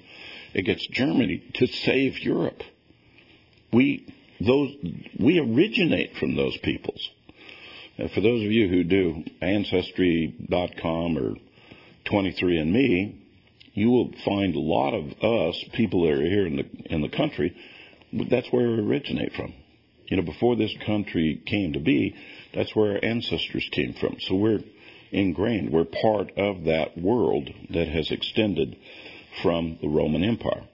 [0.54, 2.64] against Germany to save Europe.
[3.72, 4.08] We
[4.40, 4.76] those
[5.20, 7.10] we originate from those peoples.
[7.98, 11.36] Uh, for those of you who do Ancestry.com or
[12.12, 13.16] 23andMe,
[13.74, 17.10] you will find a lot of us people that are here in the in the
[17.10, 17.56] country.
[18.14, 19.54] That's where we originate from.
[20.08, 22.16] You know, before this country came to be,
[22.54, 24.18] that's where our ancestors came from.
[24.20, 24.60] So we're
[25.12, 25.72] ingrained.
[25.72, 28.78] We're part of that world that has extended
[29.42, 30.68] from the Roman Empire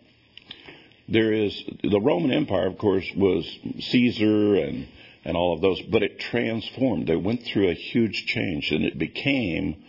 [1.11, 3.45] there is the Roman Empire, of course, was
[3.79, 4.87] Caesar and
[5.23, 7.07] and all of those, but it transformed.
[7.07, 9.83] They went through a huge change, and it became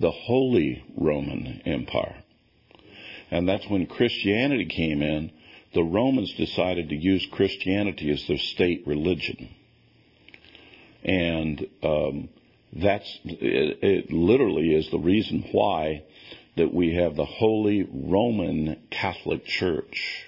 [0.00, 2.16] the Holy Roman Empire.
[3.30, 5.30] And that's when Christianity came in.
[5.74, 9.54] The Romans decided to use Christianity as their state religion.
[11.04, 12.28] And um,
[12.72, 16.04] that's it, it literally is the reason why
[16.56, 20.26] that we have the Holy Roman Catholic Church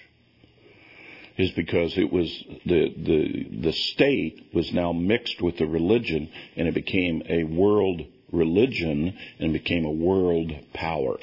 [1.37, 2.29] is because it was
[2.65, 8.03] the the the state was now mixed with the religion and it became a world
[8.33, 11.17] religion and became a world power.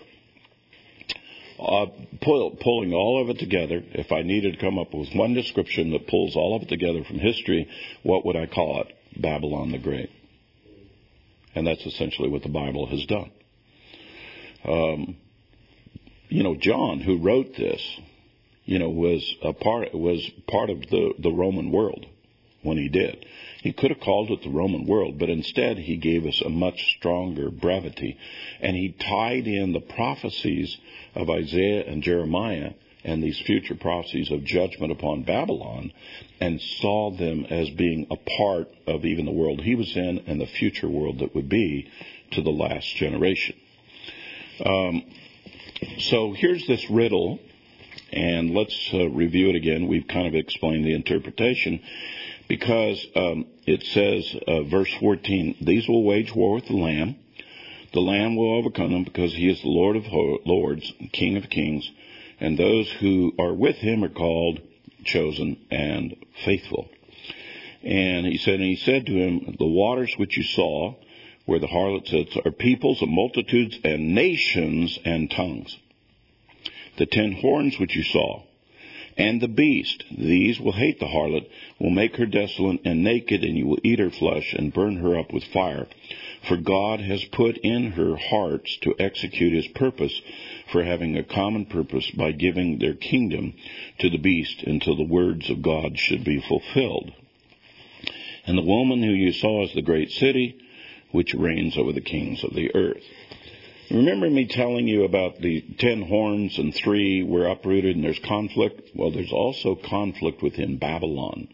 [1.59, 1.85] Uh,
[2.21, 5.91] pull, pulling all of it together, if I needed to come up with one description
[5.91, 7.69] that pulls all of it together from history,
[8.01, 9.21] what would I call it?
[9.21, 10.09] Babylon the Great.
[11.53, 13.31] And that's essentially what the Bible has done.
[14.65, 15.17] Um,
[16.29, 17.81] you know, John, who wrote this,
[18.71, 22.05] you know, was a part was part of the the Roman world
[22.63, 23.25] when he did.
[23.61, 26.81] He could have called it the Roman world, but instead he gave us a much
[26.97, 28.17] stronger brevity,
[28.61, 30.77] and he tied in the prophecies
[31.15, 32.71] of Isaiah and Jeremiah
[33.03, 35.91] and these future prophecies of judgment upon Babylon
[36.39, 40.39] and saw them as being a part of even the world he was in and
[40.39, 41.89] the future world that would be
[42.31, 43.57] to the last generation.
[44.65, 45.03] Um,
[45.97, 47.39] so here's this riddle,
[48.11, 49.87] and let's uh, review it again.
[49.87, 51.81] We've kind of explained the interpretation
[52.47, 57.15] because um, it says, uh, verse 14, these will wage war with the Lamb.
[57.93, 60.05] The Lamb will overcome them because he is the Lord of
[60.45, 61.89] lords, King of kings,
[62.39, 64.59] and those who are with him are called,
[65.05, 66.89] chosen, and faithful.
[67.83, 70.95] And he said, and he said to him, the waters which you saw,
[71.45, 75.77] where the harlot sits, are peoples and multitudes and nations and tongues.
[77.01, 78.43] The ten horns which you saw,
[79.17, 81.49] and the beast, these will hate the harlot,
[81.79, 85.17] will make her desolate and naked, and you will eat her flesh and burn her
[85.17, 85.87] up with fire.
[86.47, 90.21] For God has put in her hearts to execute his purpose,
[90.71, 93.55] for having a common purpose by giving their kingdom
[93.97, 97.11] to the beast until the words of God should be fulfilled.
[98.45, 100.55] And the woman who you saw is the great city,
[101.09, 103.01] which reigns over the kings of the earth.
[103.93, 108.89] Remember me telling you about the ten horns and three were uprooted and there's conflict?
[108.95, 111.49] Well, there's also conflict within Babylon.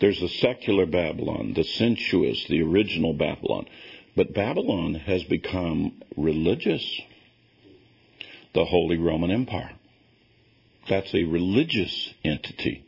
[0.00, 3.66] There's the secular Babylon, the sensuous, the original Babylon.
[4.14, 7.00] But Babylon has become religious.
[8.52, 9.72] The Holy Roman Empire.
[10.90, 12.84] That's a religious entity.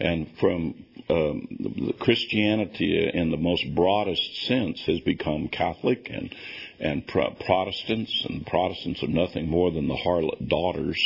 [0.00, 6.34] And from um, Christianity in the most broadest sense has become Catholic and
[6.78, 10.98] and Pro- Protestants, and Protestants are nothing more than the harlot daughters,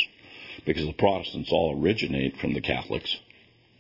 [0.65, 3.19] because the Protestants all originate from the Catholics.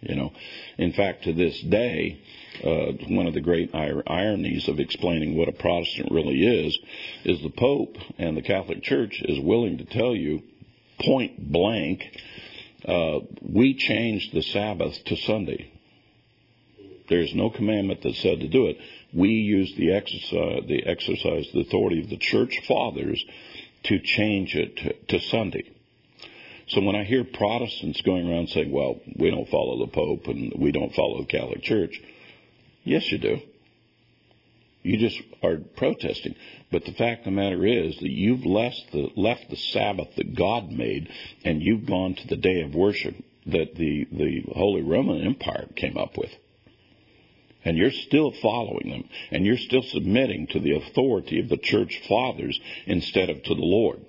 [0.01, 0.33] You know,
[0.77, 2.19] in fact, to this day,
[2.63, 6.79] uh, one of the great ir- ironies of explaining what a Protestant really is,
[7.25, 10.43] is the Pope and the Catholic Church is willing to tell you,
[11.01, 12.03] point blank,
[12.87, 15.73] uh, we changed the Sabbath to Sunday.
[17.09, 18.79] There's no commandment that said to do it.
[19.13, 23.23] We used the exercise, the exercise, the authority of the church fathers
[23.85, 25.71] to change it to, to Sunday.
[26.69, 30.55] So when I hear Protestants going around saying, well, we don't follow the Pope and
[30.59, 32.01] we don't follow the Catholic Church,
[32.85, 33.41] yes, you do.
[34.85, 36.37] You just are protesting.
[36.71, 40.37] But the fact of the matter is that you've left the, left the Sabbath that
[40.37, 41.09] God made
[41.45, 43.17] and you've gone to the day of worship
[43.47, 46.31] that the, the Holy Roman Empire came up with
[47.65, 52.03] and you're still following them, and you're still submitting to the authority of the church
[52.07, 54.01] fathers instead of to the Lord.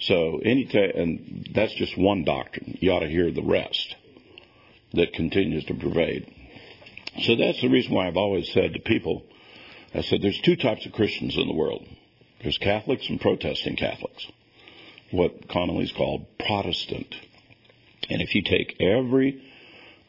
[0.00, 2.78] So, any t- and that's just one doctrine.
[2.80, 3.94] You ought to hear the rest
[4.92, 6.34] that continues to pervade.
[7.22, 9.24] So that's the reason why I've always said to people,
[9.94, 11.86] I said there's two types of Christians in the world.
[12.42, 14.26] There's Catholics and protesting Catholics.
[15.10, 17.14] What commonly is called Protestant.
[18.10, 19.42] And if you take every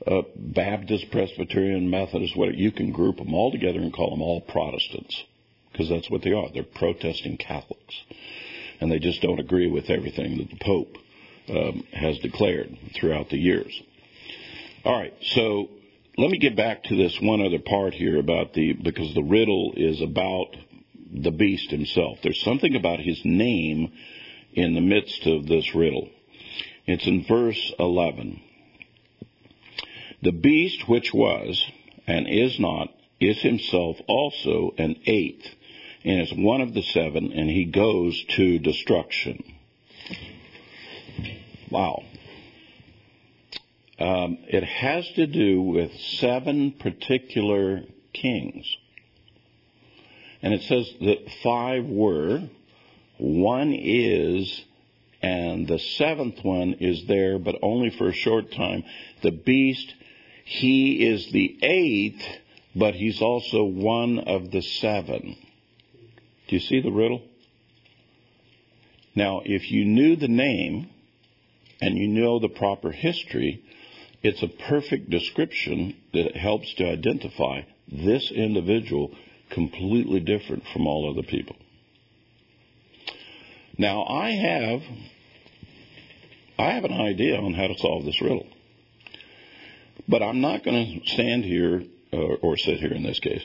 [0.05, 4.41] uh, Baptist, Presbyterian, Methodist, whatever, you can group them all together and call them all
[4.41, 5.23] Protestants
[5.71, 6.49] because that's what they are.
[6.53, 7.95] They're protesting Catholics,
[8.79, 10.97] and they just don't agree with everything that the Pope
[11.49, 13.81] um, has declared throughout the years.
[14.83, 15.69] All right, so
[16.19, 19.71] let me get back to this one other part here about the because the riddle
[19.77, 20.53] is about
[21.13, 22.17] the beast himself.
[22.21, 23.93] There's something about his name
[24.51, 26.09] in the midst of this riddle.
[26.85, 28.41] It's in verse 11.
[30.21, 31.63] The beast which was
[32.05, 32.89] and is not
[33.21, 35.47] is himself also an eighth,
[36.03, 39.41] and is one of the seven, and he goes to destruction.
[41.71, 42.03] Wow.
[43.99, 47.81] Um, it has to do with seven particular
[48.13, 48.65] kings.
[50.41, 52.43] And it says that five were,
[53.17, 54.63] one is,
[55.21, 58.85] and the seventh one is there, but only for a short time.
[59.21, 59.93] The beast
[60.45, 62.23] he is the eighth
[62.75, 65.35] but he's also one of the seven.
[66.47, 67.21] Do you see the riddle?
[69.15, 70.89] Now, if you knew the name
[71.81, 73.63] and you know the proper history,
[74.21, 79.11] it's a perfect description that helps to identify this individual
[79.49, 81.55] completely different from all other people.
[83.77, 84.81] Now, I have
[86.57, 88.45] I have an idea on how to solve this riddle.
[90.09, 93.43] But I'm not going to stand here or, or sit here in this case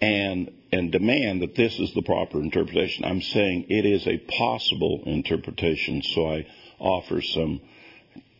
[0.00, 3.04] and and demand that this is the proper interpretation.
[3.04, 6.46] I'm saying it is a possible interpretation, so I
[6.78, 7.60] offer some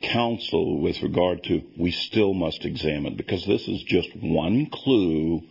[0.02, 5.42] counsel with regard to we still must examine because this is just one clue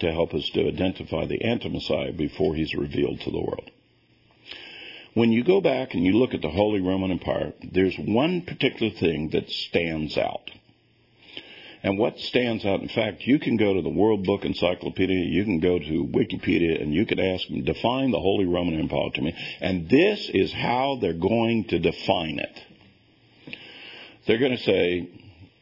[0.00, 3.70] to help us to identify the anti-Messiah before he's revealed to the world.
[5.14, 8.92] When you go back and you look at the Holy Roman Empire, there's one particular
[8.92, 10.50] thing that stands out.
[11.82, 15.44] And what stands out, in fact, you can go to the World Book Encyclopedia, you
[15.44, 19.22] can go to Wikipedia, and you can ask them, define the Holy Roman Empire to
[19.22, 19.34] me.
[19.60, 22.62] And this is how they're going to define it.
[24.28, 25.08] They're going to say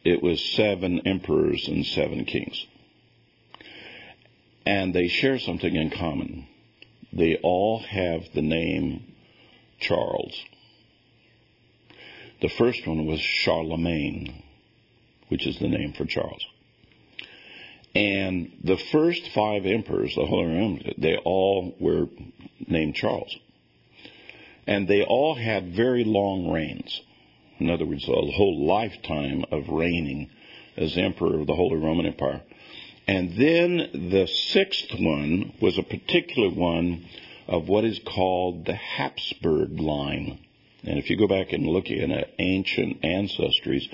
[0.03, 2.63] it was seven emperors and seven kings.
[4.65, 6.45] And they share something in common.
[7.11, 9.13] They all have the name
[9.79, 10.39] Charles.
[12.41, 14.43] The first one was Charlemagne
[15.29, 16.45] which is the name for Charles.
[17.95, 22.07] And the first five emperors, the Holy Roman, they all were
[22.67, 23.35] named Charles.
[24.65, 27.01] And they all had very long reigns.
[27.59, 30.29] In other words, a whole lifetime of reigning
[30.75, 32.41] as emperor of the Holy Roman Empire.
[33.07, 37.05] And then the sixth one was a particular one
[37.47, 40.39] of what is called the Habsburg line.
[40.83, 43.87] And if you go back and look at ancient ancestries,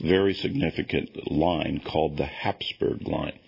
[0.00, 3.38] very significant line called the Habsburg line.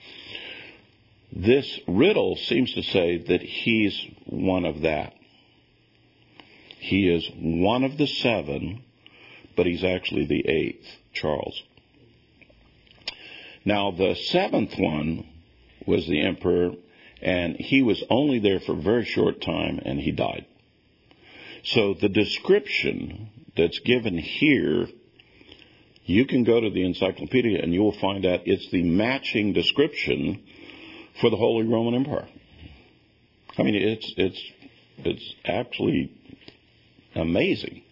[1.33, 3.97] This riddle seems to say that he's
[4.27, 5.15] one of that.
[6.79, 8.83] He is one of the seven,
[9.57, 11.63] but he's actually the eighth, Charles.
[13.65, 15.27] Now, the seventh one
[15.87, 16.73] was the emperor,
[17.21, 20.47] and he was only there for a very short time, and he died.
[21.65, 24.89] So the description that's given here
[26.11, 30.43] you can go to the encyclopedia and you will find out it's the matching description
[31.21, 32.29] for the Holy Roman Empire.
[33.57, 34.43] I mean, it's it's
[34.99, 36.13] it's actually
[37.15, 37.83] amazing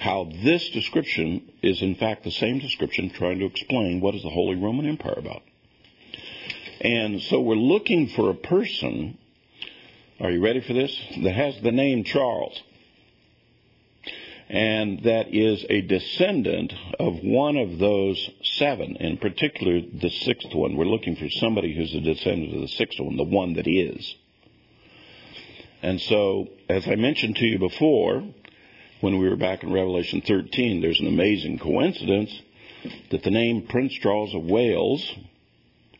[0.00, 4.30] how this description is in fact the same description trying to explain what is the
[4.30, 5.42] Holy Roman Empire about.
[6.80, 9.18] And so we're looking for a person,
[10.18, 10.96] are you ready for this?
[11.22, 12.60] That has the name Charles
[14.50, 20.76] and that is a descendant of one of those seven, in particular the sixth one.
[20.76, 24.16] We're looking for somebody who's a descendant of the sixth one, the one that is.
[25.82, 28.24] And so, as I mentioned to you before,
[29.00, 32.30] when we were back in Revelation 13, there's an amazing coincidence
[33.10, 35.14] that the name Prince Charles of Wales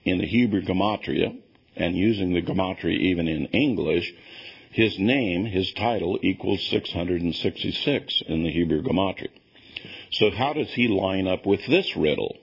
[0.05, 1.37] in the Hebrew Gematria,
[1.77, 4.13] and using the Gematria even in English,
[4.73, 9.29] his name, his title, equals 666 in the Hebrew Gematria.
[10.13, 12.37] So how does he line up with this riddle?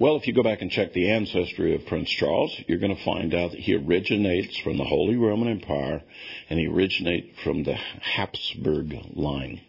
[0.00, 3.04] Well, if you go back and check the ancestry of Prince Charles, you're going to
[3.04, 6.02] find out that he originates from the Holy Roman Empire
[6.48, 9.60] and he originates from the Habsburg line.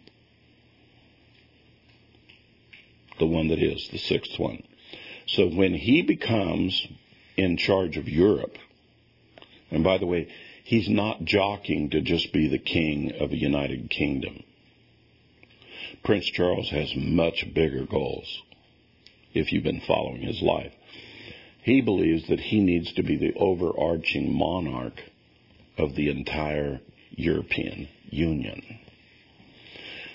[3.18, 4.62] The one that is, the sixth one.
[5.26, 6.86] So when he becomes
[7.36, 8.56] in charge of Europe,
[9.70, 10.28] and by the way,
[10.70, 14.44] He's not jockeying to just be the king of the United Kingdom.
[16.04, 18.42] Prince Charles has much bigger goals
[19.34, 20.72] if you've been following his life.
[21.62, 24.94] He believes that he needs to be the overarching monarch
[25.76, 28.62] of the entire European Union,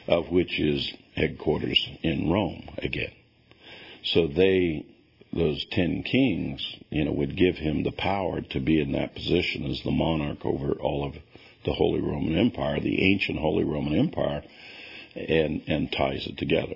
[0.07, 3.11] of which is headquarters in Rome again.
[4.03, 4.85] So they
[5.35, 9.65] those ten kings, you know, would give him the power to be in that position
[9.69, 11.13] as the monarch over all of
[11.65, 14.43] the Holy Roman Empire, the ancient Holy Roman Empire,
[15.15, 16.75] and, and ties it together.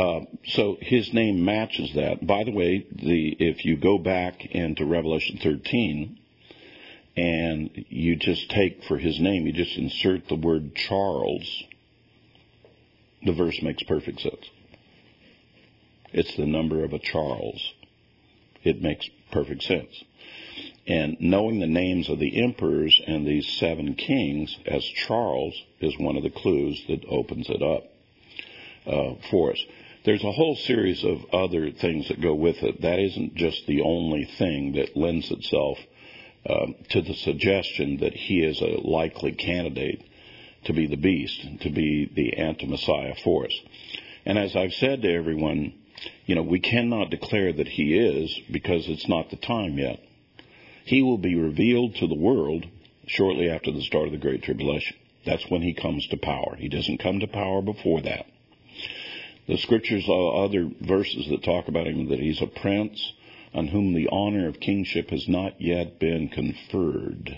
[0.00, 2.26] Uh, so his name matches that.
[2.26, 6.18] By the way, the if you go back into Revelation 13
[7.18, 11.64] and you just take for his name, you just insert the word Charles,
[13.26, 14.48] the verse makes perfect sense.
[16.14, 17.62] It's the number of a Charles.
[18.64, 20.02] It makes perfect sense.
[20.86, 26.16] And knowing the names of the emperors and these seven kings as Charles is one
[26.16, 27.84] of the clues that opens it up
[28.86, 29.62] uh, for us.
[30.04, 32.82] There's a whole series of other things that go with it.
[32.82, 35.78] That isn't just the only thing that lends itself
[36.48, 40.02] um, to the suggestion that he is a likely candidate
[40.64, 43.60] to be the beast, to be the anti-Messiah for us.
[44.24, 45.74] And as I've said to everyone,
[46.24, 50.00] you know, we cannot declare that he is because it's not the time yet.
[50.84, 52.64] He will be revealed to the world
[53.06, 54.96] shortly after the start of the Great Tribulation.
[55.26, 56.56] That's when he comes to power.
[56.56, 58.26] He doesn't come to power before that.
[59.50, 63.12] The scriptures, other verses that talk about him, that he's a prince
[63.52, 67.36] on whom the honor of kingship has not yet been conferred.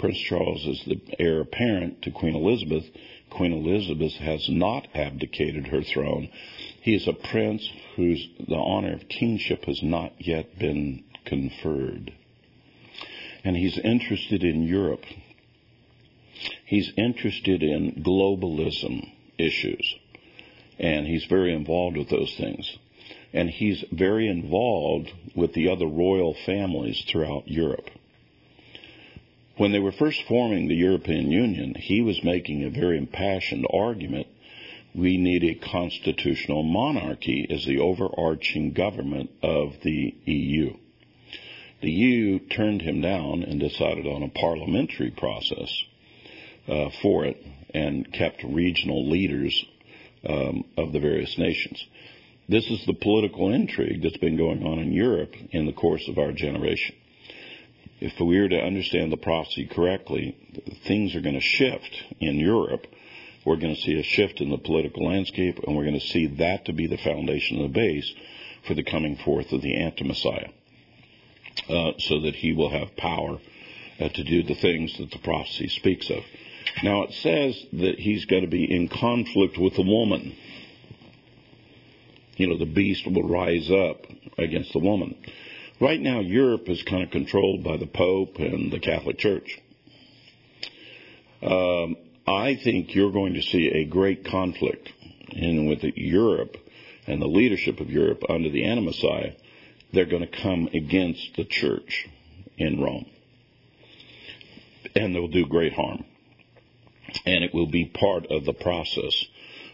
[0.00, 2.84] Prince Charles is the heir apparent to Queen Elizabeth.
[3.30, 6.28] Queen Elizabeth has not abdicated her throne.
[6.82, 12.12] He is a prince whose the honor of kingship has not yet been conferred.
[13.44, 15.04] And he's interested in Europe.
[16.66, 19.94] He's interested in globalism issues.
[20.80, 22.78] And he's very involved with those things.
[23.32, 27.88] And he's very involved with the other royal families throughout Europe.
[29.56, 34.26] When they were first forming the European Union, he was making a very impassioned argument
[34.94, 40.74] we need a constitutional monarchy as the overarching government of the EU.
[41.80, 45.84] The EU turned him down and decided on a parliamentary process
[46.68, 49.64] uh, for it and kept regional leaders
[50.28, 51.84] um, of the various nations.
[52.48, 56.18] This is the political intrigue that's been going on in Europe in the course of
[56.18, 56.96] our generation
[58.00, 60.34] if we are to understand the prophecy correctly,
[60.86, 62.86] things are going to shift in Europe.
[63.44, 66.26] We're going to see a shift in the political landscape, and we're going to see
[66.38, 68.10] that to be the foundation of the base
[68.66, 70.48] for the coming forth of the anti-Messiah,
[71.68, 73.38] uh, so that he will have power
[73.98, 76.22] uh, to do the things that the prophecy speaks of.
[76.82, 80.36] Now it says that he's going to be in conflict with the woman.
[82.36, 84.06] You know, the beast will rise up
[84.38, 85.16] against the woman.
[85.80, 89.58] Right now, Europe is kind of controlled by the Pope and the Catholic Church.
[91.42, 91.96] Um,
[92.26, 94.90] I think you're going to see a great conflict
[95.30, 96.56] in with Europe
[97.06, 99.32] and the leadership of Europe under the Anti-Messiah.
[99.92, 102.06] They're going to come against the church
[102.58, 103.06] in Rome.
[104.94, 106.04] And they'll do great harm.
[107.26, 109.24] And it will be part of the process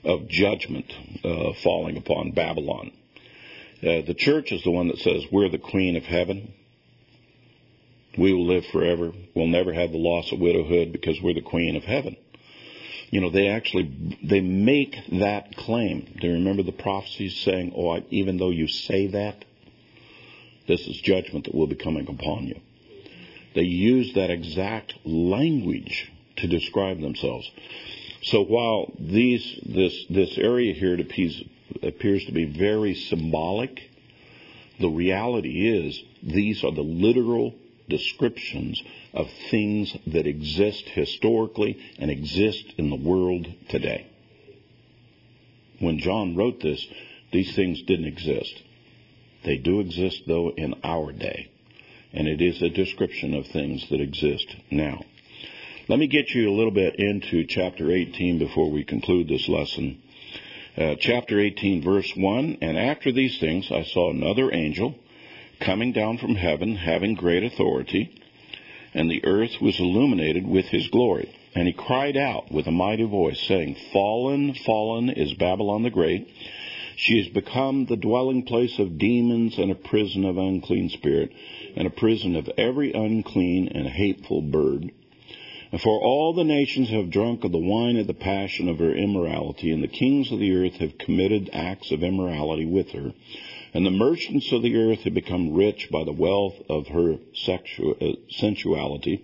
[0.05, 0.93] of judgment
[1.25, 2.93] uh, falling upon Babylon.
[3.83, 6.53] Uh, the church is the one that says we're the queen of heaven.
[8.17, 9.13] We will live forever.
[9.35, 12.17] We'll never have the loss of widowhood because we're the queen of heaven.
[13.11, 16.17] You know, they actually, they make that claim.
[16.21, 19.45] Do you remember the prophecies saying, oh, I, even though you say that,
[20.67, 22.61] this is judgment that will be coming upon you.
[23.55, 27.51] They use that exact language to describe themselves.
[28.23, 31.43] So while these, this, this area here appears,
[31.83, 33.81] appears to be very symbolic,
[34.81, 37.55] the reality is these are the literal
[37.89, 38.83] descriptions
[39.15, 44.07] of things that exist historically and exist in the world today.
[45.79, 46.85] When John wrote this,
[47.33, 48.63] these things didn't exist.
[49.45, 51.51] They do exist, though, in our day.
[52.13, 55.05] And it is a description of things that exist now.
[55.89, 60.03] Let me get you a little bit into chapter 18 before we conclude this lesson.
[60.77, 64.97] Uh, chapter 18, verse 1 And after these things I saw another angel
[65.61, 68.11] coming down from heaven, having great authority,
[68.95, 71.33] and the earth was illuminated with his glory.
[71.55, 76.27] And he cried out with a mighty voice, saying, Fallen, fallen is Babylon the Great.
[76.97, 81.31] She has become the dwelling place of demons and a prison of unclean spirit,
[81.77, 84.91] and a prison of every unclean and hateful bird.
[85.83, 89.71] For all the nations have drunk of the wine of the passion of her immorality,
[89.71, 93.13] and the kings of the earth have committed acts of immorality with her.
[93.75, 98.13] And the merchants of the earth have become rich by the wealth of her uh,
[98.31, 99.23] sensuality.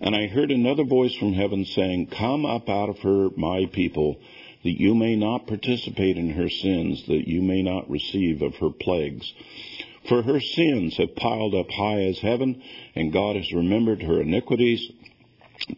[0.00, 4.18] And I heard another voice from heaven saying, Come up out of her, my people,
[4.64, 8.70] that you may not participate in her sins, that you may not receive of her
[8.70, 9.32] plagues.
[10.08, 12.62] For her sins have piled up high as heaven,
[12.94, 14.90] and God has remembered her iniquities.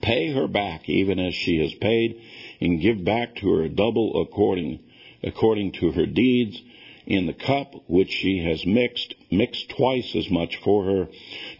[0.00, 2.20] Pay her back even as she has paid,
[2.60, 4.80] and give back to her double according,
[5.22, 6.60] according to her deeds.
[7.06, 11.08] In the cup which she has mixed, mix twice as much for her.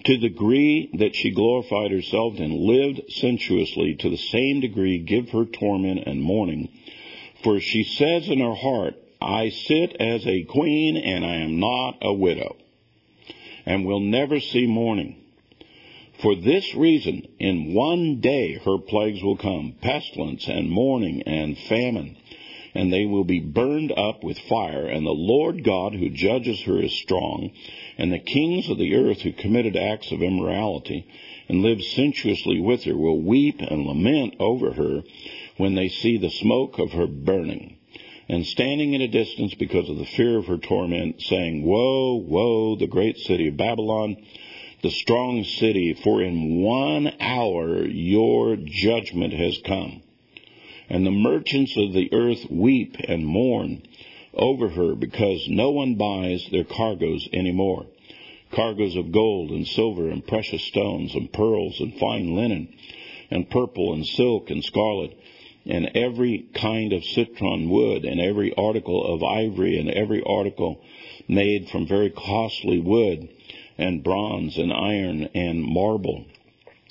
[0.05, 5.31] To the degree that she glorified herself and lived sensuously, to the same degree give
[5.31, 6.69] her torment and mourning.
[7.43, 11.97] For she says in her heart, I sit as a queen and I am not
[12.03, 12.57] a widow,
[13.64, 15.16] and will never see mourning.
[16.23, 22.16] For this reason, in one day her plagues will come, pestilence and mourning and famine.
[22.75, 24.87] and they will be burned up with fire.
[24.87, 27.51] And the Lord God who judges her is strong,
[27.97, 31.07] and the kings of the earth who committed acts of immorality
[31.49, 35.03] and lived sensuously with her will weep and lament over her
[35.57, 37.77] when they see the smoke of her burning.
[38.29, 42.77] And standing at a distance because of the fear of her torment, saying, Woe, woe,
[42.77, 44.19] the great city of Babylon,
[44.83, 50.03] the strong city, for in one hour your judgment has come.
[50.89, 53.83] And the merchants of the earth weep and mourn
[54.35, 57.87] over her because no one buys their cargoes anymore
[58.53, 62.68] cargoes of gold and silver and precious stones and pearls and fine linen
[63.31, 65.16] and purple and silk and scarlet
[65.66, 70.81] and every kind of citron wood and every article of ivory and every article
[71.29, 73.29] made from very costly wood
[73.79, 76.26] and bronze and iron and marble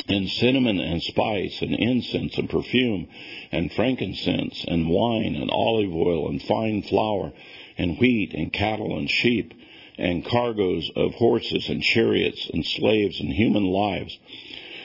[0.07, 3.07] and cinnamon and spice and incense and perfume
[3.51, 7.33] and frankincense and wine and olive oil and fine flour
[7.77, 9.53] and wheat and cattle and sheep
[9.97, 14.17] and cargoes of horses and chariots and slaves and human lives,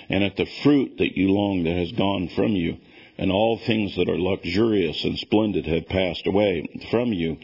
[0.08, 2.78] and at the fruit that you long that has gone from you,
[3.18, 7.36] and all things that are luxurious and splendid have passed away from you,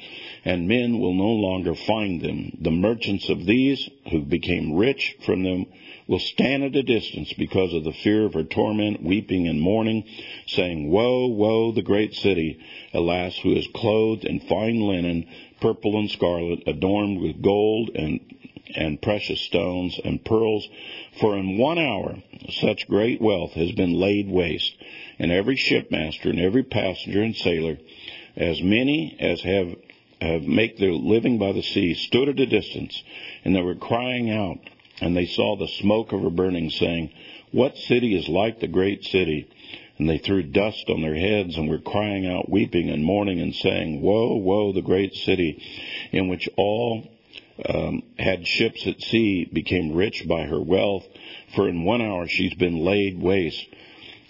[0.45, 2.57] and men will no longer find them.
[2.61, 5.67] The merchants of these, who became rich from them,
[6.07, 10.05] will stand at a distance because of the fear of her torment, weeping and mourning,
[10.47, 12.59] saying, Woe, woe, the great city,
[12.95, 15.27] alas, who is clothed in fine linen,
[15.61, 18.21] purple and scarlet, adorned with gold and
[18.75, 20.69] and precious stones and pearls,
[21.21, 22.17] for in one hour
[22.51, 24.77] such great wealth has been laid waste,
[25.19, 27.79] and every shipmaster and every passenger and sailor,
[28.37, 29.75] as many as have,
[30.21, 33.03] have make their living by the sea, stood at a distance,
[33.45, 34.59] and they were crying out,
[35.01, 37.13] and they saw the smoke of her burning, saying,
[37.53, 39.49] What city is like the great city?
[39.99, 43.55] And they threw dust on their heads and were crying out, weeping and mourning and
[43.55, 45.61] saying, Woe, woe, the great city
[46.13, 47.09] in which all
[47.69, 51.05] um, had ships at sea became rich by her wealth,
[51.55, 53.67] for in one hour she's been laid waste.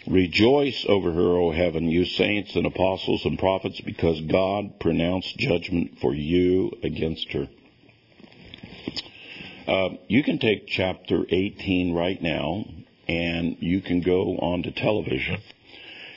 [0.08, 5.98] Rejoice over her, O heaven, you saints and apostles and prophets, because God pronounced judgment
[6.00, 7.48] for you against her.
[9.66, 12.64] Uh, you can take chapter 18 right now,
[13.06, 15.42] and you can go on to television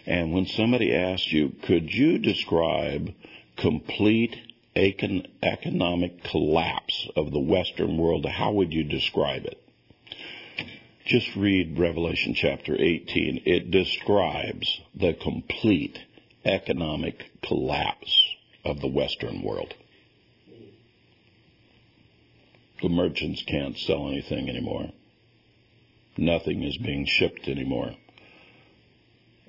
[0.06, 3.14] and when somebody asks you, could you describe
[3.56, 4.36] complete
[4.76, 9.62] economic collapse of the Western world, how would you describe it?
[11.06, 13.43] Just read Revelation chapter 18.
[13.45, 15.97] It describes the complete
[16.45, 18.24] economic collapse
[18.64, 19.74] of the Western world.
[22.82, 24.91] The merchants can't sell anything anymore.
[26.18, 27.91] Nothing is being shipped anymore.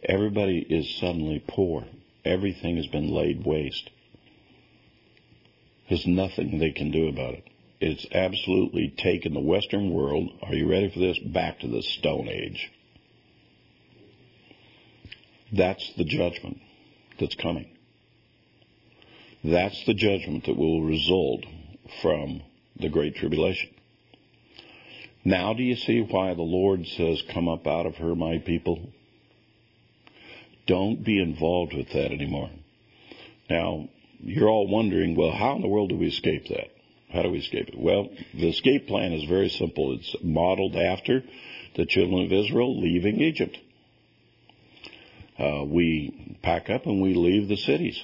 [0.02, 1.84] Everybody is suddenly poor.
[2.24, 3.90] Everything has been laid waste.
[5.88, 7.44] There's nothing they can do about it.
[7.84, 12.28] It's absolutely taken the Western world, are you ready for this, back to the Stone
[12.28, 12.70] Age.
[15.52, 16.58] That's the judgment
[17.18, 17.76] that's coming.
[19.42, 21.44] That's the judgment that will result
[22.00, 22.42] from
[22.78, 23.70] the Great Tribulation.
[25.24, 28.92] Now do you see why the Lord says, Come up out of her, my people?
[30.68, 32.50] Don't be involved with that anymore.
[33.50, 33.88] Now,
[34.20, 36.68] you're all wondering, well, how in the world do we escape that?
[37.12, 37.78] How do we escape it?
[37.78, 39.92] Well, the escape plan is very simple.
[39.94, 41.22] It's modeled after
[41.76, 43.58] the children of Israel leaving Egypt.
[45.38, 48.00] Uh, we pack up and we leave the cities.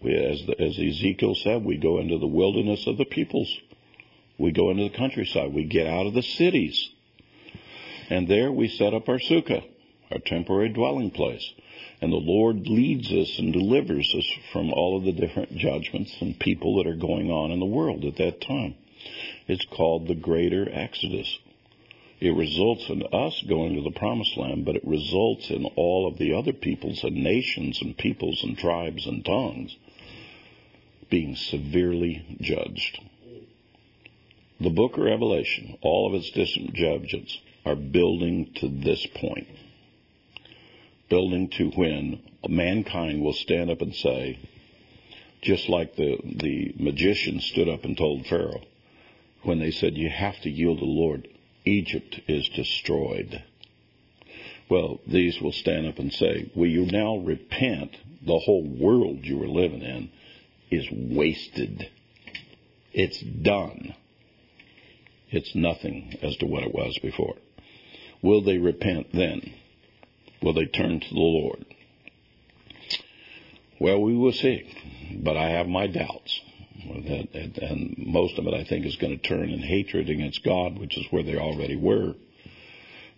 [0.00, 3.52] We, as, the, as Ezekiel said, we go into the wilderness of the peoples.
[4.38, 5.52] We go into the countryside.
[5.52, 6.88] We get out of the cities.
[8.08, 9.64] And there we set up our sukkah,
[10.10, 11.52] our temporary dwelling place.
[12.00, 16.38] And the Lord leads us and delivers us from all of the different judgments and
[16.38, 18.74] people that are going on in the world at that time.
[19.46, 21.38] It's called the Greater Exodus.
[22.20, 26.18] It results in us going to the promised land, but it results in all of
[26.18, 29.76] the other peoples and nations and peoples and tribes and tongues
[31.10, 33.00] being severely judged.
[34.60, 39.48] The book of Revelation, all of its distant judgments, are building to this point
[41.10, 44.38] building to when mankind will stand up and say,
[45.42, 48.62] just like the, the magician stood up and told Pharaoh,
[49.42, 51.28] when they said, You have to yield to the Lord,
[51.64, 53.42] Egypt is destroyed.
[54.68, 57.96] Well, these will stand up and say, Will you now repent?
[58.22, 60.10] The whole world you were living in
[60.70, 61.88] is wasted.
[62.92, 63.94] It's done.
[65.30, 67.36] It's nothing as to what it was before.
[68.22, 69.54] Will they repent then?
[70.42, 71.64] Will they turn to the Lord?
[73.78, 74.70] Well, we will see,
[75.22, 76.40] but I have my doubts.
[76.82, 80.96] And most of it, I think, is going to turn in hatred against God, which
[80.96, 82.14] is where they already were.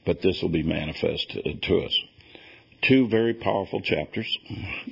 [0.04, 1.98] But this will be manifest to us.
[2.82, 4.38] Two very powerful chapters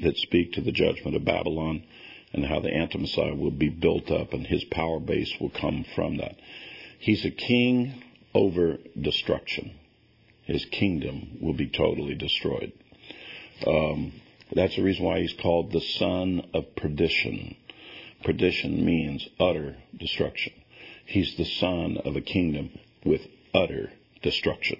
[0.02, 1.82] that speak to the judgment of Babylon
[2.32, 6.18] and how the anti-Messiah will be built up and his power base will come from
[6.18, 6.36] that.
[7.00, 9.72] He's a king over destruction.
[10.50, 12.72] His kingdom will be totally destroyed.
[13.64, 14.12] Um,
[14.52, 17.56] that's the reason why he's called the son of perdition.
[18.24, 20.52] Perdition means utter destruction.
[21.06, 22.70] He's the son of a kingdom
[23.04, 23.20] with
[23.54, 23.92] utter
[24.22, 24.78] destruction.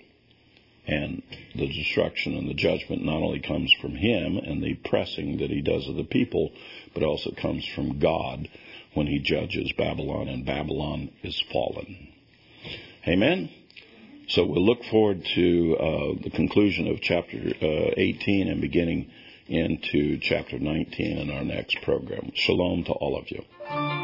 [0.89, 1.23] And
[1.55, 5.62] the destruction and the judgment not only comes from him and the pressing that he
[5.62, 6.51] does of the people,
[6.95, 8.49] but also comes from God
[8.95, 12.09] when he judges Babylon, and Babylon is fallen.
[13.07, 13.51] Amen?
[14.31, 19.11] So we'll look forward to uh, the conclusion of chapter uh, 18 and beginning
[19.49, 22.31] into chapter 19 in our next program.
[22.35, 23.99] Shalom to all of you.